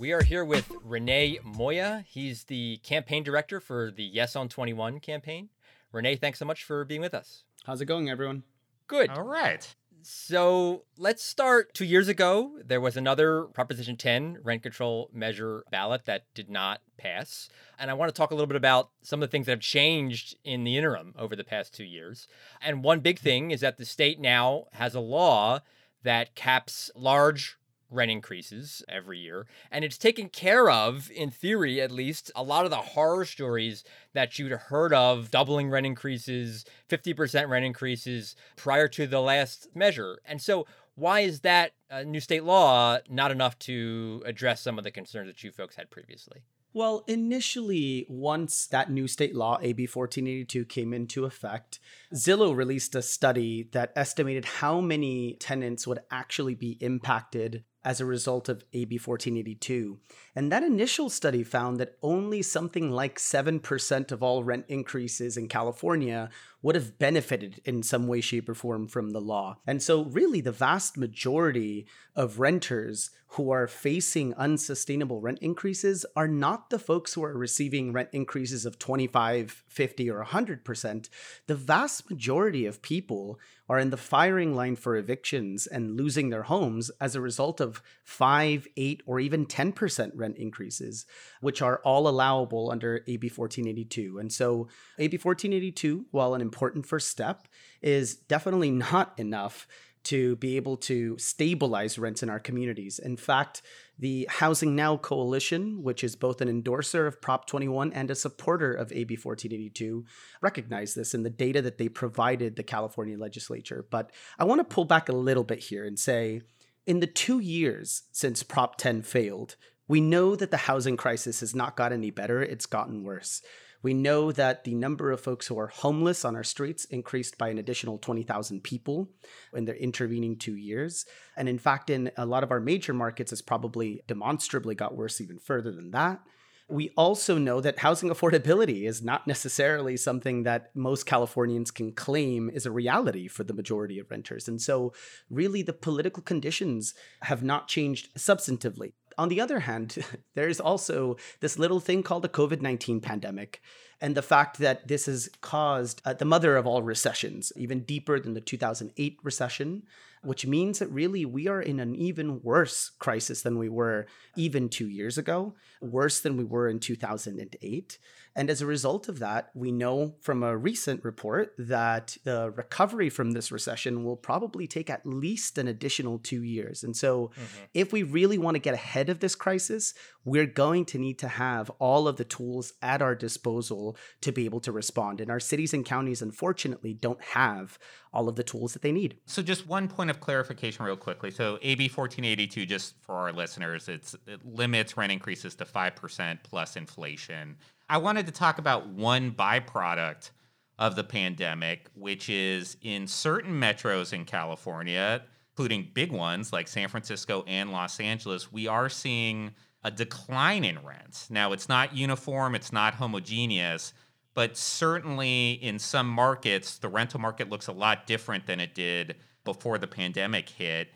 [0.00, 2.06] We are here with René Moya.
[2.08, 5.50] He's the campaign director for the Yes on 21 campaign.
[5.92, 7.44] René, thanks so much for being with us.
[7.64, 8.44] How's it going, everyone?
[8.86, 9.10] Good.
[9.10, 9.74] All right.
[10.00, 11.74] So let's start.
[11.74, 16.80] Two years ago, there was another Proposition 10 rent control measure ballot that did not
[16.96, 17.50] pass.
[17.78, 19.60] And I want to talk a little bit about some of the things that have
[19.60, 22.26] changed in the interim over the past two years.
[22.62, 25.60] And one big thing is that the state now has a law
[26.02, 27.58] that caps large
[27.90, 29.46] rent increases every year.
[29.70, 33.84] And it's taken care of, in theory at least, a lot of the horror stories
[34.14, 40.20] that you'd heard of doubling rent increases, 50% rent increases prior to the last measure.
[40.24, 44.84] And so, why is that uh, new state law not enough to address some of
[44.84, 46.42] the concerns that you folks had previously?
[46.72, 51.80] Well, initially, once that new state law, AB 1482, came into effect,
[52.14, 58.04] Zillow released a study that estimated how many tenants would actually be impacted as a
[58.04, 59.98] result of AB 1482.
[60.34, 65.48] And that initial study found that only something like 7% of all rent increases in
[65.48, 66.30] California
[66.62, 69.58] would have benefited in some way, shape, or form from the law.
[69.66, 76.26] And so, really, the vast majority of renters who are facing unsustainable rent increases are
[76.26, 81.08] not the folks who are receiving rent increases of 25, 50, or 100%.
[81.46, 83.38] The vast majority of people
[83.68, 87.80] are in the firing line for evictions and losing their homes as a result of
[88.02, 91.06] 5, 8, or even 10% rent increases,
[91.40, 94.18] which are all allowable under AB 1482.
[94.18, 94.66] And so,
[94.98, 97.46] AB 1482, while an important first step,
[97.80, 99.68] is definitely not enough
[100.02, 102.98] to be able to stabilize rents in our communities.
[102.98, 103.62] In fact,
[103.98, 108.72] the Housing Now Coalition, which is both an endorser of Prop 21 and a supporter
[108.72, 110.04] of AB 1482,
[110.40, 113.86] recognize this in the data that they provided the California legislature.
[113.90, 116.40] But I want to pull back a little bit here and say
[116.86, 121.54] in the two years since Prop 10 failed, we know that the housing crisis has
[121.54, 123.42] not got any better, it's gotten worse.
[123.82, 127.48] We know that the number of folks who are homeless on our streets increased by
[127.48, 129.08] an additional 20,000 people
[129.54, 131.06] in the intervening two years.
[131.36, 135.20] And in fact, in a lot of our major markets, it's probably demonstrably got worse
[135.20, 136.20] even further than that.
[136.68, 142.50] We also know that housing affordability is not necessarily something that most Californians can claim
[142.50, 144.46] is a reality for the majority of renters.
[144.46, 144.92] And so,
[145.30, 148.92] really, the political conditions have not changed substantively.
[149.20, 149.98] On the other hand,
[150.34, 153.60] there's also this little thing called the COVID 19 pandemic,
[154.00, 158.18] and the fact that this has caused uh, the mother of all recessions, even deeper
[158.18, 159.82] than the 2008 recession,
[160.22, 164.68] which means that really we are in an even worse crisis than we were even
[164.68, 167.98] two years ago, worse than we were in 2008.
[168.36, 173.08] And as a result of that, we know from a recent report that the recovery
[173.08, 176.84] from this recession will probably take at least an additional two years.
[176.84, 177.64] And so, mm-hmm.
[177.74, 179.94] if we really want to get ahead of this crisis,
[180.24, 184.44] we're going to need to have all of the tools at our disposal to be
[184.44, 185.20] able to respond.
[185.20, 187.78] And our cities and counties, unfortunately, don't have
[188.12, 189.18] all of the tools that they need.
[189.26, 191.30] So, just one point of clarification, real quickly.
[191.30, 194.14] So, AB 1482, just for our listeners, it
[194.44, 197.56] limits rent increases to 5% plus inflation.
[197.88, 200.30] I wanted to talk about one byproduct
[200.78, 206.88] of the pandemic, which is in certain metros in California, including big ones like San
[206.88, 209.52] Francisco and Los Angeles, we are seeing
[209.82, 211.30] a decline in rents.
[211.30, 213.92] Now, it's not uniform, it's not homogeneous,
[214.34, 219.16] but certainly in some markets, the rental market looks a lot different than it did
[219.44, 220.88] before the pandemic hit.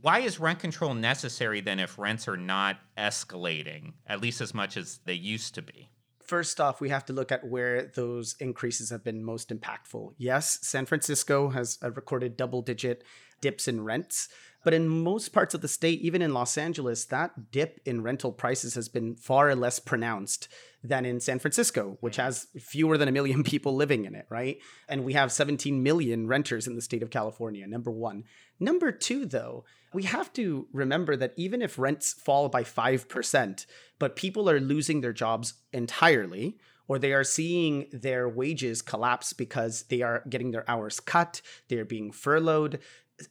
[0.00, 4.76] Why is rent control necessary then if rents are not escalating, at least as much
[4.76, 5.90] as they used to be?
[6.22, 10.12] First off, we have to look at where those increases have been most impactful.
[10.18, 13.02] Yes, San Francisco has uh, recorded double digit
[13.40, 14.28] dips in rents.
[14.64, 18.32] But in most parts of the state, even in Los Angeles, that dip in rental
[18.32, 20.48] prices has been far less pronounced
[20.82, 22.24] than in San Francisco, which mm.
[22.24, 24.58] has fewer than a million people living in it, right?
[24.88, 28.24] And we have 17 million renters in the state of California, number one.
[28.58, 33.66] Number two, though, we have to remember that even if rents fall by 5%,
[33.98, 39.84] but people are losing their jobs entirely, or they are seeing their wages collapse because
[39.84, 42.80] they are getting their hours cut, they're being furloughed,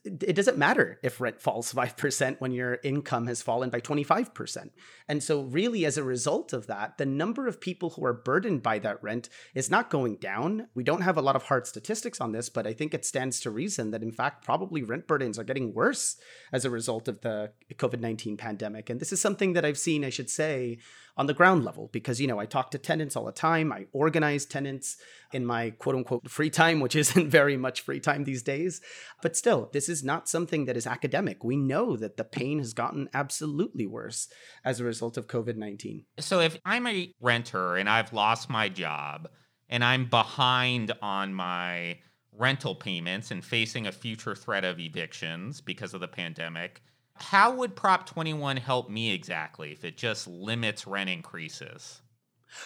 [0.04, 4.70] it doesn't matter if rent falls 5% when your income has fallen by 25%.
[5.08, 8.62] And so, really, as a result of that, the number of people who are burdened
[8.62, 10.68] by that rent is not going down.
[10.74, 13.40] We don't have a lot of hard statistics on this, but I think it stands
[13.40, 16.16] to reason that, in fact, probably rent burdens are getting worse
[16.52, 18.90] as a result of the COVID 19 pandemic.
[18.90, 20.78] And this is something that I've seen, I should say,
[21.18, 23.72] on the ground level because, you know, I talk to tenants all the time.
[23.72, 24.96] I organize tenants
[25.32, 28.80] in my quote unquote free time, which isn't very much free time these days.
[29.20, 31.42] But still, this is not something that is academic.
[31.42, 34.28] We know that the pain has gotten absolutely worse
[34.64, 36.04] as a result of COVID 19.
[36.20, 39.28] So if I'm a renter and I've lost my job
[39.68, 41.98] and I'm behind on my
[42.32, 46.80] rental payments and facing a future threat of evictions because of the pandemic,
[47.20, 52.00] how would Prop 21 help me exactly if it just limits rent increases?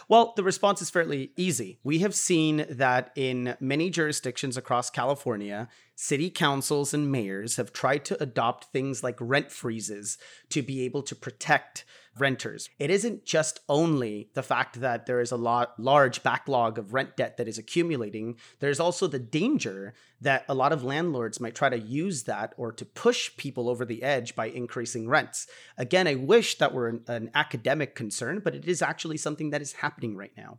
[0.08, 1.78] Well, the response is fairly easy.
[1.82, 8.04] We have seen that in many jurisdictions across California, city councils and mayors have tried
[8.06, 10.18] to adopt things like rent freezes
[10.50, 11.84] to be able to protect
[12.18, 12.68] renters.
[12.78, 17.16] It isn't just only the fact that there is a lot large backlog of rent
[17.16, 18.36] debt that is accumulating.
[18.60, 22.70] There's also the danger that a lot of landlords might try to use that or
[22.72, 25.46] to push people over the edge by increasing rents.
[25.78, 29.62] Again, I wish that were an, an academic concern, but it is actually something that
[29.62, 30.58] is happening right now.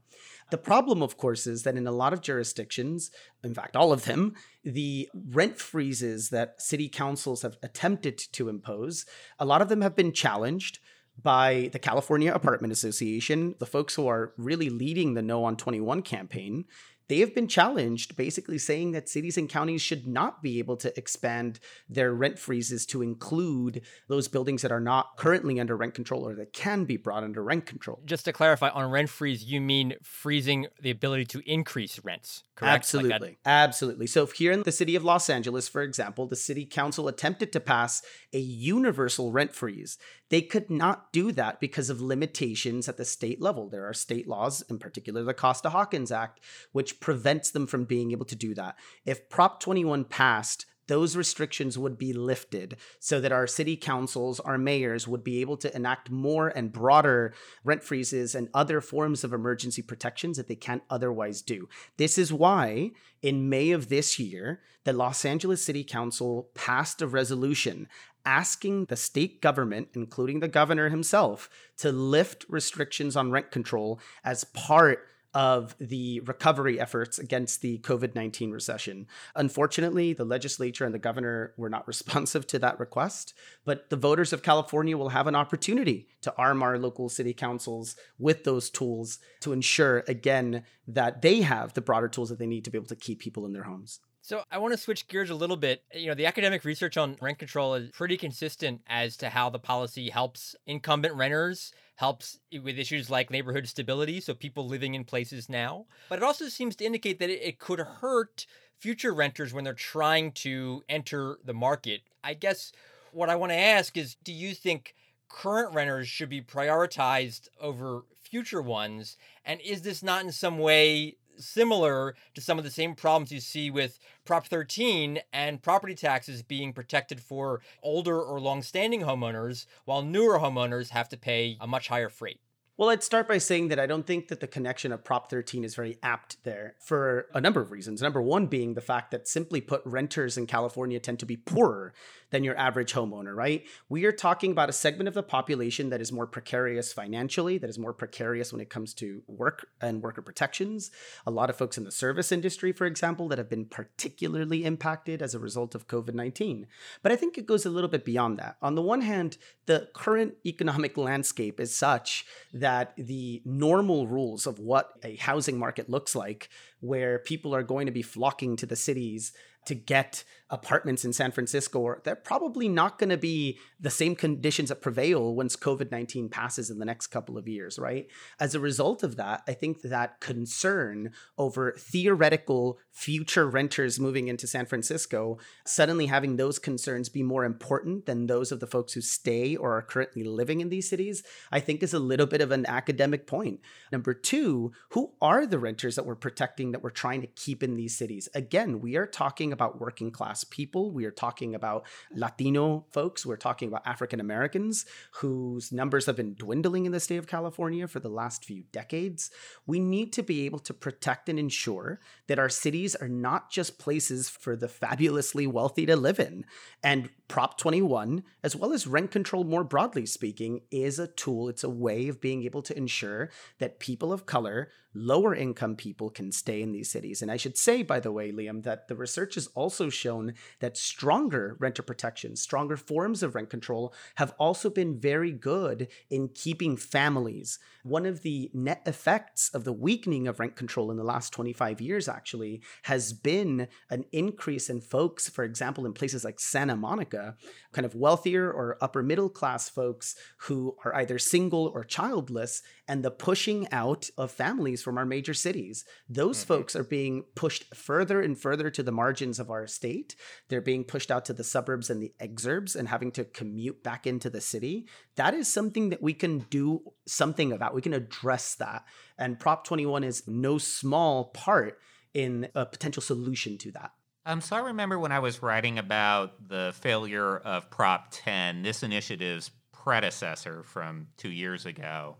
[0.49, 3.11] The problem, of course, is that in a lot of jurisdictions,
[3.43, 4.33] in fact, all of them,
[4.63, 9.05] the rent freezes that city councils have attempted to impose,
[9.39, 10.79] a lot of them have been challenged
[11.21, 16.01] by the California Apartment Association, the folks who are really leading the No on 21
[16.01, 16.65] campaign
[17.09, 20.97] they have been challenged, basically saying that cities and counties should not be able to
[20.97, 21.59] expand
[21.89, 26.33] their rent freezes to include those buildings that are not currently under rent control or
[26.35, 28.01] that can be brought under rent control.
[28.05, 32.73] Just to clarify, on rent freeze, you mean freezing the ability to increase rents, correct?
[32.73, 33.29] Absolutely.
[33.29, 34.07] Like Absolutely.
[34.07, 37.59] So, here in the city of Los Angeles, for example, the city council attempted to
[37.59, 38.01] pass
[38.31, 39.97] a universal rent freeze.
[40.33, 43.69] They could not do that because of limitations at the state level.
[43.69, 46.39] There are state laws, in particular the Costa Hawkins Act,
[46.71, 48.75] which prevents them from being able to do that.
[49.05, 54.57] If Prop 21 passed, those restrictions would be lifted so that our city councils, our
[54.57, 59.33] mayors would be able to enact more and broader rent freezes and other forms of
[59.33, 61.69] emergency protections that they can't otherwise do.
[61.97, 67.07] This is why in May of this year, the Los Angeles City Council passed a
[67.07, 67.87] resolution
[68.25, 74.43] asking the state government, including the governor himself, to lift restrictions on rent control as
[74.45, 79.07] part of the recovery efforts against the COVID 19 recession.
[79.35, 83.33] Unfortunately, the legislature and the governor were not responsive to that request,
[83.65, 87.95] but the voters of California will have an opportunity to arm our local city councils
[88.19, 92.65] with those tools to ensure, again, that they have the broader tools that they need
[92.65, 93.99] to be able to keep people in their homes.
[94.25, 95.83] So I want to switch gears a little bit.
[95.93, 99.59] You know, the academic research on rent control is pretty consistent as to how the
[99.59, 105.49] policy helps incumbent renters, helps with issues like neighborhood stability, so people living in places
[105.49, 105.87] now.
[106.07, 108.45] But it also seems to indicate that it could hurt
[108.79, 112.03] future renters when they're trying to enter the market.
[112.23, 112.71] I guess
[113.11, 114.95] what I want to ask is do you think
[115.27, 119.17] current renters should be prioritized over future ones?
[119.43, 123.39] And is this not in some way similar to some of the same problems you
[123.39, 130.01] see with Prop 13 and property taxes being protected for older or long-standing homeowners, while
[130.01, 132.39] newer homeowners have to pay a much higher freight.
[132.75, 135.63] Well, I'd start by saying that I don't think that the connection of Prop 13
[135.63, 138.01] is very apt there for a number of reasons.
[138.01, 141.93] Number one being the fact that, simply put, renters in California tend to be poorer
[142.33, 143.63] than your average homeowner, right?
[143.89, 147.69] We are talking about a segment of the population that is more precarious financially, that
[147.69, 150.89] is more precarious when it comes to work and worker protections.
[151.27, 155.21] A lot of folks in the service industry, for example, that have been particularly impacted
[155.21, 156.65] as a result of COVID 19.
[157.03, 158.57] But I think it goes a little bit beyond that.
[158.63, 164.57] On the one hand, the current economic landscape is such that the normal rules of
[164.57, 168.75] what a housing market looks like, where people are going to be flocking to the
[168.75, 169.33] cities
[169.65, 174.69] to get apartments in San Francisco, they're probably not going to be the same conditions
[174.69, 178.07] that prevail once COVID 19 passes in the next couple of years, right?
[178.39, 184.45] As a result of that, I think that concern over theoretical future renters moving into
[184.45, 189.01] San Francisco, suddenly having those concerns be more important than those of the folks who
[189.01, 192.51] stay or are currently living in these cities, I think is a little bit of
[192.51, 193.61] an academic point.
[193.91, 197.75] Number two, who are the renters that we're protecting that we're trying to keep in
[197.75, 198.29] these cities?
[198.35, 200.91] Again, we are talking about working class people.
[200.91, 203.25] We are talking about Latino folks.
[203.25, 207.87] We're talking about African Americans whose numbers have been dwindling in the state of California
[207.87, 209.31] for the last few decades.
[209.65, 213.79] We need to be able to protect and ensure that our cities are not just
[213.79, 216.45] places for the fabulously wealthy to live in.
[216.83, 221.63] And Prop 21, as well as rent control more broadly speaking, is a tool, it's
[221.63, 226.31] a way of being able to ensure that people of color, lower income people can
[226.31, 227.23] stay in these cities.
[227.23, 230.77] And I should say, by the way, Liam, that the research has also shown that
[230.77, 236.77] stronger renter protections, stronger forms of rent control have also been very good in keeping
[236.77, 237.57] families.
[237.81, 241.81] One of the net effects of the weakening of rent control in the last 25
[241.81, 247.22] years, actually, has been an increase in folks, for example, in places like Santa Monica
[247.71, 253.03] kind of wealthier or upper middle class folks who are either single or childless, and
[253.03, 255.85] the pushing out of families from our major cities.
[256.09, 256.47] Those mm-hmm.
[256.47, 260.15] folks are being pushed further and further to the margins of our state.
[260.49, 264.05] They're being pushed out to the suburbs and the exurbs and having to commute back
[264.05, 264.87] into the city.
[265.15, 267.73] That is something that we can do something about.
[267.73, 268.83] We can address that.
[269.17, 271.79] And Prop 21 is no small part
[272.13, 273.91] in a potential solution to that.
[274.25, 278.83] Um, so I remember when I was writing about the failure of Prop 10, this
[278.83, 282.15] initiative's predecessor from two years ago,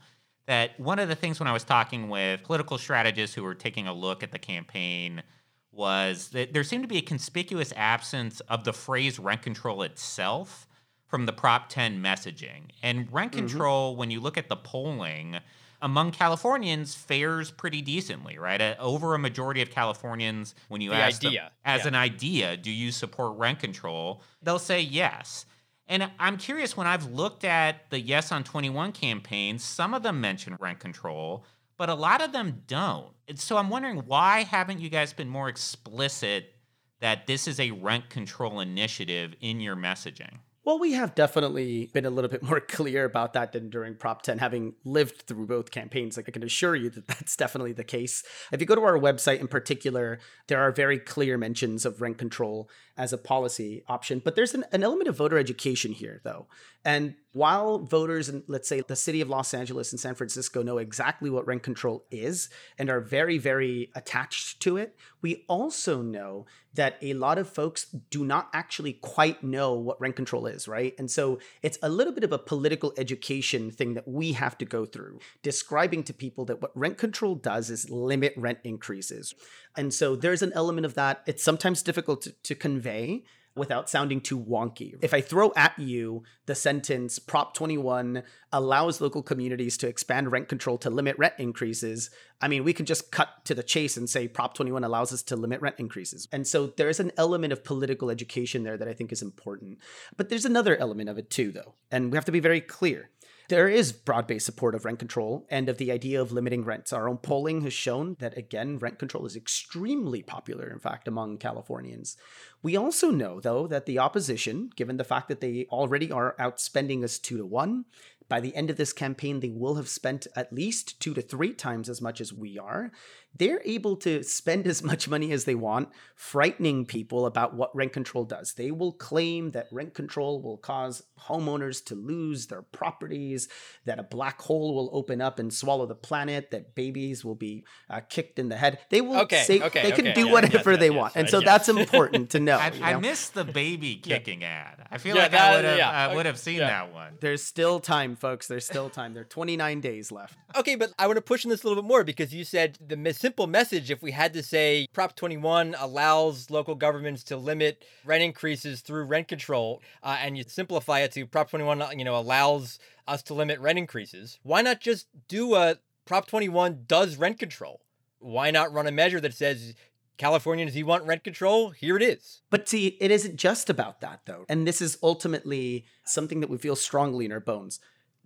[0.45, 3.88] that one of the things when I was talking with political strategists who were taking
[3.88, 5.24] a look at the campaign
[5.72, 10.68] was that there seemed to be a conspicuous absence of the phrase rent control itself
[11.08, 12.72] from the Prop 10 messaging.
[12.82, 13.47] And rent mm-hmm.
[13.47, 15.38] control, when you look at the polling,
[15.84, 18.61] among Californians fares pretty decently, right?
[18.61, 21.34] Uh, over a majority of Californians, when you The ask them
[21.65, 21.88] as yeah.
[21.89, 24.23] an idea, do you support rent control?
[24.41, 25.45] They'll say yes.
[25.88, 30.21] And I'm curious when I've looked at the Yes on 21 campaigns, some of them
[30.21, 31.43] mention rent control,
[31.77, 33.11] but a lot of them don't.
[33.27, 36.55] And so I'm wondering why haven't you guys been more explicit
[37.01, 40.38] that this is a rent control initiative in your messaging?
[40.66, 44.22] Well, we have definitely been a little bit more clear about that than during Prop
[44.22, 46.16] 10, having lived through both campaigns.
[46.16, 48.24] Like, I can assure you that that's definitely the case.
[48.51, 52.18] If you go to our website in particular, there are very clear mentions of rent
[52.18, 54.22] control as a policy option.
[54.24, 56.47] But there's an, an element of voter education here, though.
[56.86, 60.77] And while voters in, let's say, the city of Los Angeles and San Francisco know
[60.77, 66.45] exactly what rent control is and are very, very attached to it, we also know
[66.75, 70.93] that a lot of folks do not actually quite know what rent control is, right?
[70.99, 74.65] And so it's a little bit of a political education thing that we have to
[74.65, 79.34] go through, describing to people that what rent control does is limit rent increases.
[79.75, 81.23] And so there's an element of that.
[81.25, 83.23] It's sometimes difficult to, to convey
[83.56, 84.95] without sounding too wonky.
[85.01, 90.49] If I throw at you the sentence Prop 21 allows local communities to expand rent
[90.49, 92.10] control to limit rent increases,
[92.41, 95.22] I mean, we can just cut to the chase and say Prop 21 allows us
[95.24, 96.28] to limit rent increases.
[96.32, 99.78] And so there's an element of political education there that I think is important.
[100.18, 101.76] But there's another element of it too, though.
[101.91, 103.10] And we have to be very clear.
[103.50, 106.94] There is broad based support of rent control and of the idea of limiting rents.
[106.94, 111.38] Our own polling has shown that, again, rent control is extremely popular, in fact, among
[111.39, 112.16] Californians.
[112.62, 117.04] We also know, though, that the opposition, given the fact that they already are outspending
[117.04, 117.86] us two to one,
[118.30, 121.54] by the end of this campaign, they will have spent at least two to three
[121.54, 122.91] times as much as we are.
[123.36, 127.91] They're able to spend as much money as they want, frightening people about what rent
[127.91, 128.53] control does.
[128.53, 133.47] They will claim that rent control will cause homeowners to lose their properties,
[133.86, 137.63] that a black hole will open up and swallow the planet, that babies will be
[137.89, 138.79] uh, kicked in the head.
[138.89, 141.13] They will Okay, say okay, they can okay, do yes, whatever yes, they yes, want.
[141.15, 141.45] And so yes.
[141.45, 142.57] that's important to know.
[142.57, 144.88] I, you I missed the baby kicking ad.
[144.91, 146.67] I feel Yeah, like that- I would have yeah, I okay, would have seen yeah.
[146.67, 147.13] that one.
[147.19, 148.47] There's still time, folks.
[148.47, 149.13] There's still time.
[149.13, 150.38] There are 29 days left.
[150.55, 152.77] Okay, but I want to push on this a little bit more because you said
[152.86, 157.38] the mi- simple message, if we had to say Prop 21 allows local governments to
[157.38, 161.91] limit rent increases through rent control, uh, and you simplify it to Prop 21, uh,
[161.95, 166.84] you know, allows us to limit rent increases, why not just do a Prop 21
[166.86, 167.80] does rent control?
[168.19, 169.74] Why not run a measure that says,
[170.17, 171.69] Californians, you want rent control?
[171.69, 172.41] Here it is.
[172.49, 174.43] But see, it isn't just about that, though.
[174.49, 177.80] And this is ultimately something that we feel strongly in our bones.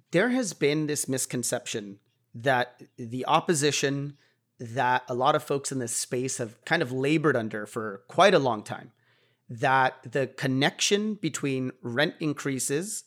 [0.09, 1.99] There has been this misconception
[2.33, 4.17] that the opposition,
[4.59, 8.33] that a lot of folks in this space have kind of labored under for quite
[8.33, 8.91] a long time,
[9.49, 13.05] that the connection between rent increases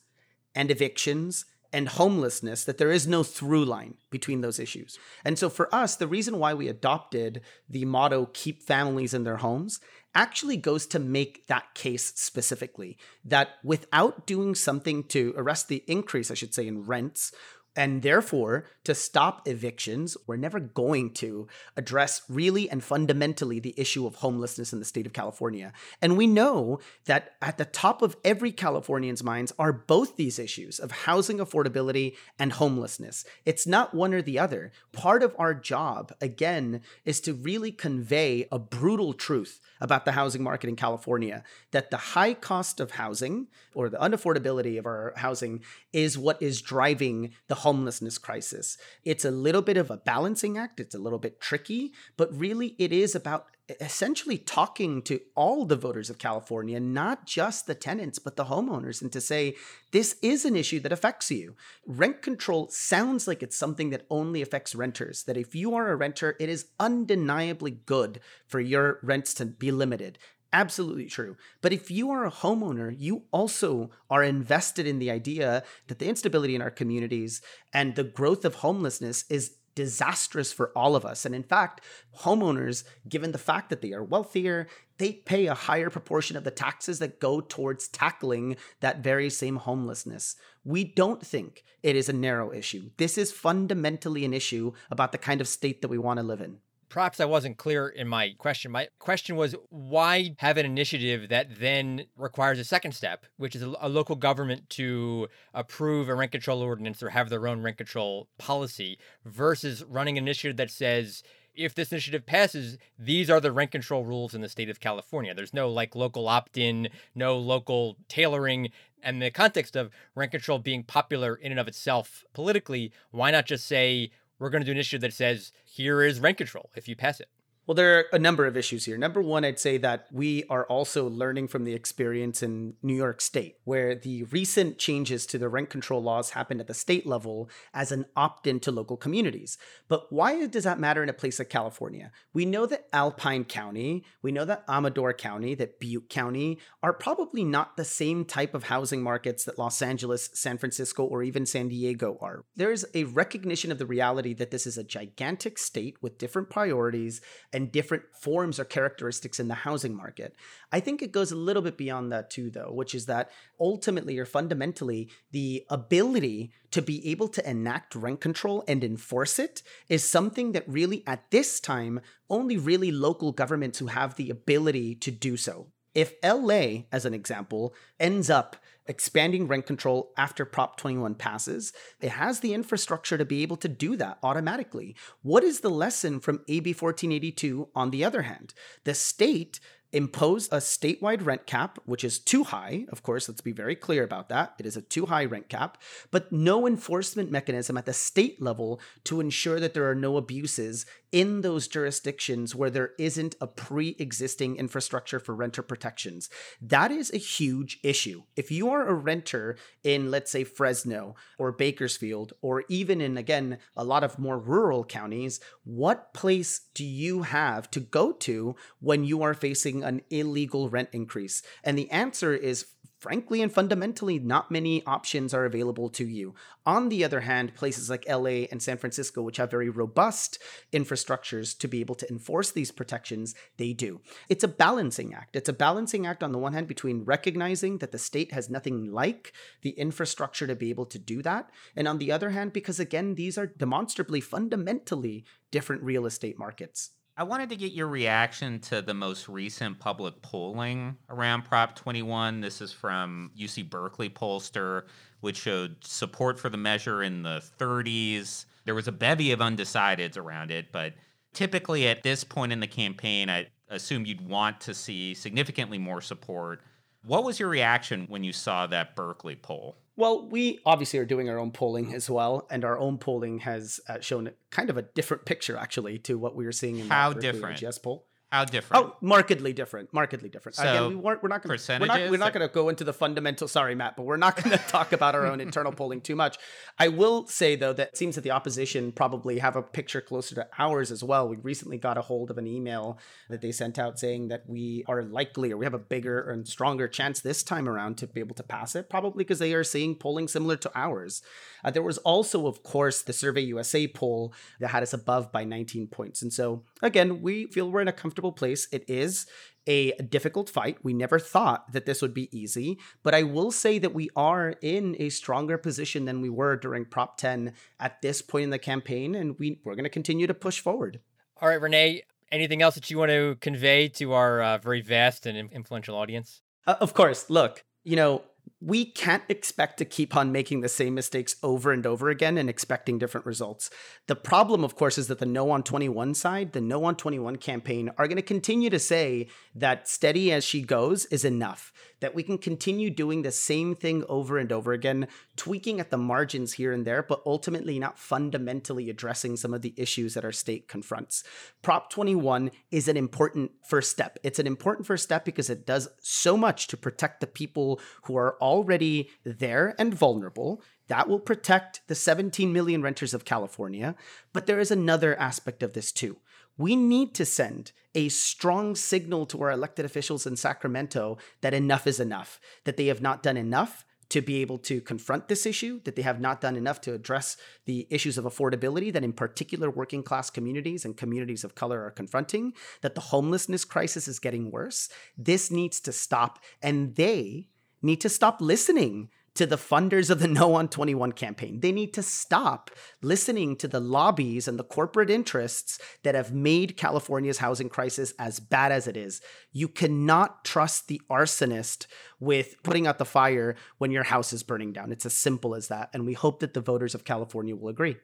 [0.55, 4.99] and evictions and homelessness that there is no through line between those issues.
[5.23, 9.37] And so for us, the reason why we adopted the motto keep families in their
[9.37, 9.79] homes
[10.13, 16.29] actually goes to make that case specifically that without doing something to arrest the increase,
[16.29, 17.31] I should say, in rents
[17.75, 21.47] and therefore, to stop evictions, we're never going to
[21.77, 25.71] address really and fundamentally the issue of homelessness in the state of California.
[26.01, 30.79] And we know that at the top of every Californian's minds are both these issues
[30.79, 33.23] of housing affordability and homelessness.
[33.45, 34.71] It's not one or the other.
[34.91, 40.43] Part of our job, again, is to really convey a brutal truth about the housing
[40.43, 45.61] market in California that the high cost of housing or the unaffordability of our housing
[45.91, 48.77] is what is driving the homelessness crisis.
[49.03, 52.75] It's a little bit of a balancing act, it's a little bit tricky, but really
[52.77, 53.47] it is about
[53.79, 59.01] essentially talking to all the voters of California, not just the tenants, but the homeowners,
[59.01, 59.55] and to say,
[59.91, 61.55] this is an issue that affects you.
[61.85, 65.95] Rent control sounds like it's something that only affects renters, that if you are a
[65.95, 70.17] renter, it is undeniably good for your rents to be limited.
[70.53, 71.37] Absolutely true.
[71.61, 76.09] But if you are a homeowner, you also are invested in the idea that the
[76.09, 77.41] instability in our communities
[77.73, 81.25] and the growth of homelessness is disastrous for all of us.
[81.25, 81.81] And in fact,
[82.19, 84.67] homeowners, given the fact that they are wealthier,
[84.97, 89.55] they pay a higher proportion of the taxes that go towards tackling that very same
[89.55, 90.35] homelessness.
[90.63, 92.91] We don't think it is a narrow issue.
[92.97, 96.41] This is fundamentally an issue about the kind of state that we want to live
[96.41, 96.59] in
[96.91, 98.69] perhaps I wasn't clear in my question.
[98.69, 103.63] My question was why have an initiative that then requires a second step, which is
[103.63, 107.77] a, a, local government to approve a rent control ordinance or have their own rent
[107.77, 111.23] control policy versus running an initiative that says,
[111.55, 115.33] if this initiative passes, these are the rent control rules in the state of California.
[115.33, 118.69] There's no like local opt in, no local tailoring.
[119.01, 123.45] And the context of rent control being popular in and of itself politically, why not
[123.45, 124.11] just say,
[124.41, 127.19] we're going to do an initiative that says here is rent control if you pass
[127.19, 127.29] it.
[127.71, 128.97] Well, there are a number of issues here.
[128.97, 133.21] Number one, I'd say that we are also learning from the experience in New York
[133.21, 137.49] State, where the recent changes to the rent control laws happened at the state level
[137.73, 139.57] as an opt in to local communities.
[139.87, 142.11] But why does that matter in a place like California?
[142.33, 147.45] We know that Alpine County, we know that Amador County, that Butte County are probably
[147.45, 151.69] not the same type of housing markets that Los Angeles, San Francisco, or even San
[151.69, 152.43] Diego are.
[152.53, 157.21] There's a recognition of the reality that this is a gigantic state with different priorities
[157.53, 160.35] and different forms or characteristics in the housing market.
[160.71, 164.17] I think it goes a little bit beyond that too, though, which is that ultimately
[164.17, 170.03] or fundamentally, the ability to be able to enact rent control and enforce it is
[170.03, 171.99] something that really, at this time,
[172.29, 175.67] only really local governments who have the ability to do so.
[175.93, 178.55] If LA, as an example, ends up
[178.87, 183.67] expanding rent control after Prop 21 passes, it has the infrastructure to be able to
[183.67, 184.95] do that automatically.
[185.21, 188.53] What is the lesson from AB 1482 on the other hand?
[188.83, 189.59] The state
[189.93, 192.85] imposed a statewide rent cap, which is too high.
[192.91, 194.53] Of course, let's be very clear about that.
[194.57, 195.81] It is a too high rent cap,
[196.11, 200.85] but no enforcement mechanism at the state level to ensure that there are no abuses
[201.11, 206.29] in those jurisdictions where there isn't a pre existing infrastructure for renter protections.
[206.61, 208.23] That is a huge issue.
[208.35, 213.57] If you are a renter in, let's say, Fresno or Bakersfield, or even in, again,
[213.75, 219.03] a lot of more rural counties, what place do you have to go to when
[219.03, 221.41] you are facing an illegal rent increase?
[221.63, 222.67] And the answer is
[223.01, 226.35] frankly and fundamentally, not many options are available to you.
[226.67, 230.37] On the other hand, places like LA and San Francisco, which have very robust
[230.71, 234.01] infrastructures to be able to enforce these protections, they do.
[234.29, 235.35] It's a balancing act.
[235.35, 238.91] It's a balancing act on the one hand between recognizing that the state has nothing
[238.91, 239.33] like
[239.63, 243.15] the infrastructure to be able to do that, and on the other hand, because again,
[243.15, 246.91] these are demonstrably fundamentally different real estate markets.
[247.17, 252.39] I wanted to get your reaction to the most recent public polling around Prop 21.
[252.39, 254.83] This is from UC Berkeley pollster,
[255.19, 258.45] which showed support for the measure in the 30s.
[258.63, 260.93] There was a bevy of undecideds around it, but
[261.33, 266.01] typically at this point in the campaign, I assume you'd want to see significantly more
[266.01, 266.61] support.
[267.03, 269.80] What was your reaction when you saw that Berkeley poll?
[269.95, 273.79] Well, we obviously are doing our own polling as well, and our own polling has
[273.87, 277.13] uh, shown kind of a different picture actually to what we were seeing in How
[277.13, 277.59] Berkeley different?
[277.59, 278.07] IGS poll.
[278.31, 278.85] How different?
[278.85, 279.91] Oh, markedly different.
[279.91, 280.55] Markedly different.
[280.55, 281.21] So, Again, we weren't.
[281.21, 281.59] We're not going.
[281.67, 282.09] We're not.
[282.09, 283.45] We're not going to go into the fundamental.
[283.49, 286.37] Sorry, Matt, but we're not going to talk about our own internal polling too much.
[286.79, 290.33] I will say though that it seems that the opposition probably have a picture closer
[290.35, 291.27] to ours as well.
[291.27, 294.85] We recently got a hold of an email that they sent out saying that we
[294.87, 298.21] are likely, or we have a bigger and stronger chance this time around to be
[298.21, 298.89] able to pass it.
[298.89, 301.21] Probably because they are seeing polling similar to ours.
[301.63, 305.43] Uh, there was also, of course, the Survey USA poll that had us above by
[305.43, 306.21] 19 points.
[306.21, 308.67] And so, again, we feel we're in a comfortable place.
[308.71, 309.25] It is
[309.67, 310.77] a difficult fight.
[310.83, 314.55] We never thought that this would be easy, but I will say that we are
[314.61, 318.59] in a stronger position than we were during Prop 10 at this point in the
[318.59, 320.99] campaign, and we, we're going to continue to push forward.
[321.39, 322.01] All right, René,
[322.31, 326.41] anything else that you want to convey to our uh, very vast and influential audience?
[326.65, 328.23] Uh, of course, look, you know,
[328.61, 332.47] we can't expect to keep on making the same mistakes over and over again and
[332.47, 333.71] expecting different results.
[334.05, 337.37] The problem, of course, is that the No on 21 side, the No on 21
[337.37, 342.13] campaign, are going to continue to say that steady as she goes is enough, that
[342.13, 346.53] we can continue doing the same thing over and over again, tweaking at the margins
[346.53, 350.67] here and there, but ultimately not fundamentally addressing some of the issues that our state
[350.67, 351.23] confronts.
[351.63, 354.19] Prop 21 is an important first step.
[354.21, 358.15] It's an important first step because it does so much to protect the people who
[358.31, 360.61] are already there and vulnerable.
[360.87, 363.95] That will protect the 17 million renters of California.
[364.33, 366.17] But there is another aspect of this too.
[366.57, 371.87] We need to send a strong signal to our elected officials in Sacramento that enough
[371.87, 375.79] is enough, that they have not done enough to be able to confront this issue,
[375.85, 379.69] that they have not done enough to address the issues of affordability that, in particular,
[379.69, 382.51] working class communities and communities of color are confronting,
[382.81, 384.89] that the homelessness crisis is getting worse.
[385.17, 387.47] This needs to stop, and they
[387.81, 391.61] need to stop listening to the funders of the No on 21 campaign.
[391.61, 392.69] They need to stop
[393.01, 398.39] listening to the lobbies and the corporate interests that have made California's housing crisis as
[398.39, 399.21] bad as it is.
[399.53, 401.87] You cannot trust the arsonist
[402.19, 404.91] with putting out the fire when your house is burning down.
[404.91, 405.89] It's as simple as that.
[405.93, 407.97] And we hope that the voters of California will agree.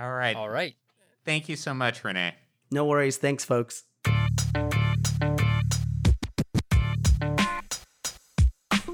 [0.00, 0.34] All right.
[0.34, 0.74] All right.
[1.24, 2.32] Thank you so much, René.
[2.70, 3.18] No worries.
[3.18, 3.84] Thanks, folks.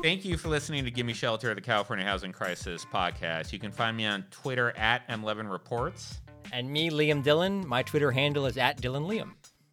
[0.01, 3.53] Thank you for listening to Gimme Shelter, the California Housing Crisis podcast.
[3.53, 6.19] You can find me on Twitter at M11Reports.
[6.53, 7.67] And me, Liam Dillon.
[7.67, 9.33] My Twitter handle is at Dillon Liam.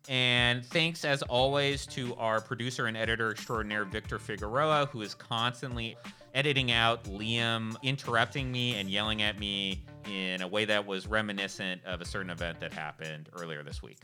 [0.10, 5.96] And thanks, as always, to our producer and editor extraordinaire, Victor Figueroa, who is constantly
[6.34, 11.82] editing out Liam interrupting me and yelling at me in a way that was reminiscent
[11.86, 14.00] of a certain event that happened earlier this week.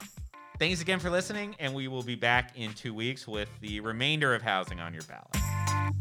[0.60, 4.36] Thanks again for listening, and we will be back in two weeks with the remainder
[4.36, 6.01] of Housing on Your Ballot.